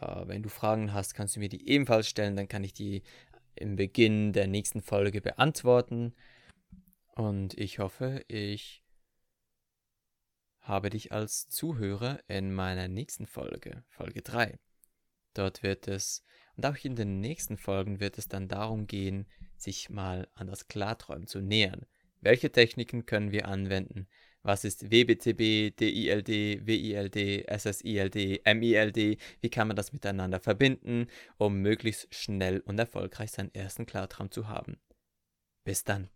Äh, 0.00 0.26
wenn 0.26 0.42
du 0.42 0.48
Fragen 0.48 0.92
hast, 0.92 1.14
kannst 1.14 1.36
du 1.36 1.40
mir 1.40 1.48
die 1.48 1.68
ebenfalls 1.68 2.08
stellen, 2.08 2.36
dann 2.36 2.48
kann 2.48 2.64
ich 2.64 2.72
die 2.72 3.02
im 3.54 3.76
Beginn 3.76 4.32
der 4.32 4.46
nächsten 4.46 4.82
Folge 4.82 5.20
beantworten. 5.20 6.14
Und 7.14 7.58
ich 7.58 7.78
hoffe, 7.78 8.24
ich 8.28 8.84
habe 10.60 10.90
dich 10.90 11.12
als 11.12 11.48
Zuhörer 11.48 12.20
in 12.28 12.52
meiner 12.52 12.88
nächsten 12.88 13.26
Folge, 13.26 13.84
Folge 13.88 14.22
3. 14.22 14.58
Dort 15.34 15.62
wird 15.62 15.88
es, 15.88 16.22
und 16.56 16.66
auch 16.66 16.76
in 16.84 16.94
den 16.94 17.20
nächsten 17.20 17.56
Folgen 17.56 18.00
wird 18.00 18.18
es 18.18 18.28
dann 18.28 18.48
darum 18.48 18.86
gehen, 18.86 19.26
sich 19.56 19.90
mal 19.90 20.28
an 20.34 20.46
das 20.46 20.68
Klarträumen 20.68 21.26
zu 21.26 21.40
nähern. 21.40 21.86
Welche 22.20 22.50
Techniken 22.52 23.06
können 23.06 23.32
wir 23.32 23.48
anwenden? 23.48 24.08
Was 24.48 24.64
ist 24.64 24.90
WBTB, 24.90 25.76
DILD, 25.78 26.66
WILD, 26.66 27.44
SSILD, 27.50 28.40
MILD? 28.46 29.18
Wie 29.42 29.50
kann 29.50 29.68
man 29.68 29.76
das 29.76 29.92
miteinander 29.92 30.40
verbinden, 30.40 31.06
um 31.36 31.60
möglichst 31.60 32.14
schnell 32.14 32.60
und 32.60 32.78
erfolgreich 32.78 33.30
seinen 33.30 33.54
ersten 33.54 33.84
Klartraum 33.84 34.30
zu 34.30 34.48
haben? 34.48 34.78
Bis 35.64 35.84
dann. 35.84 36.08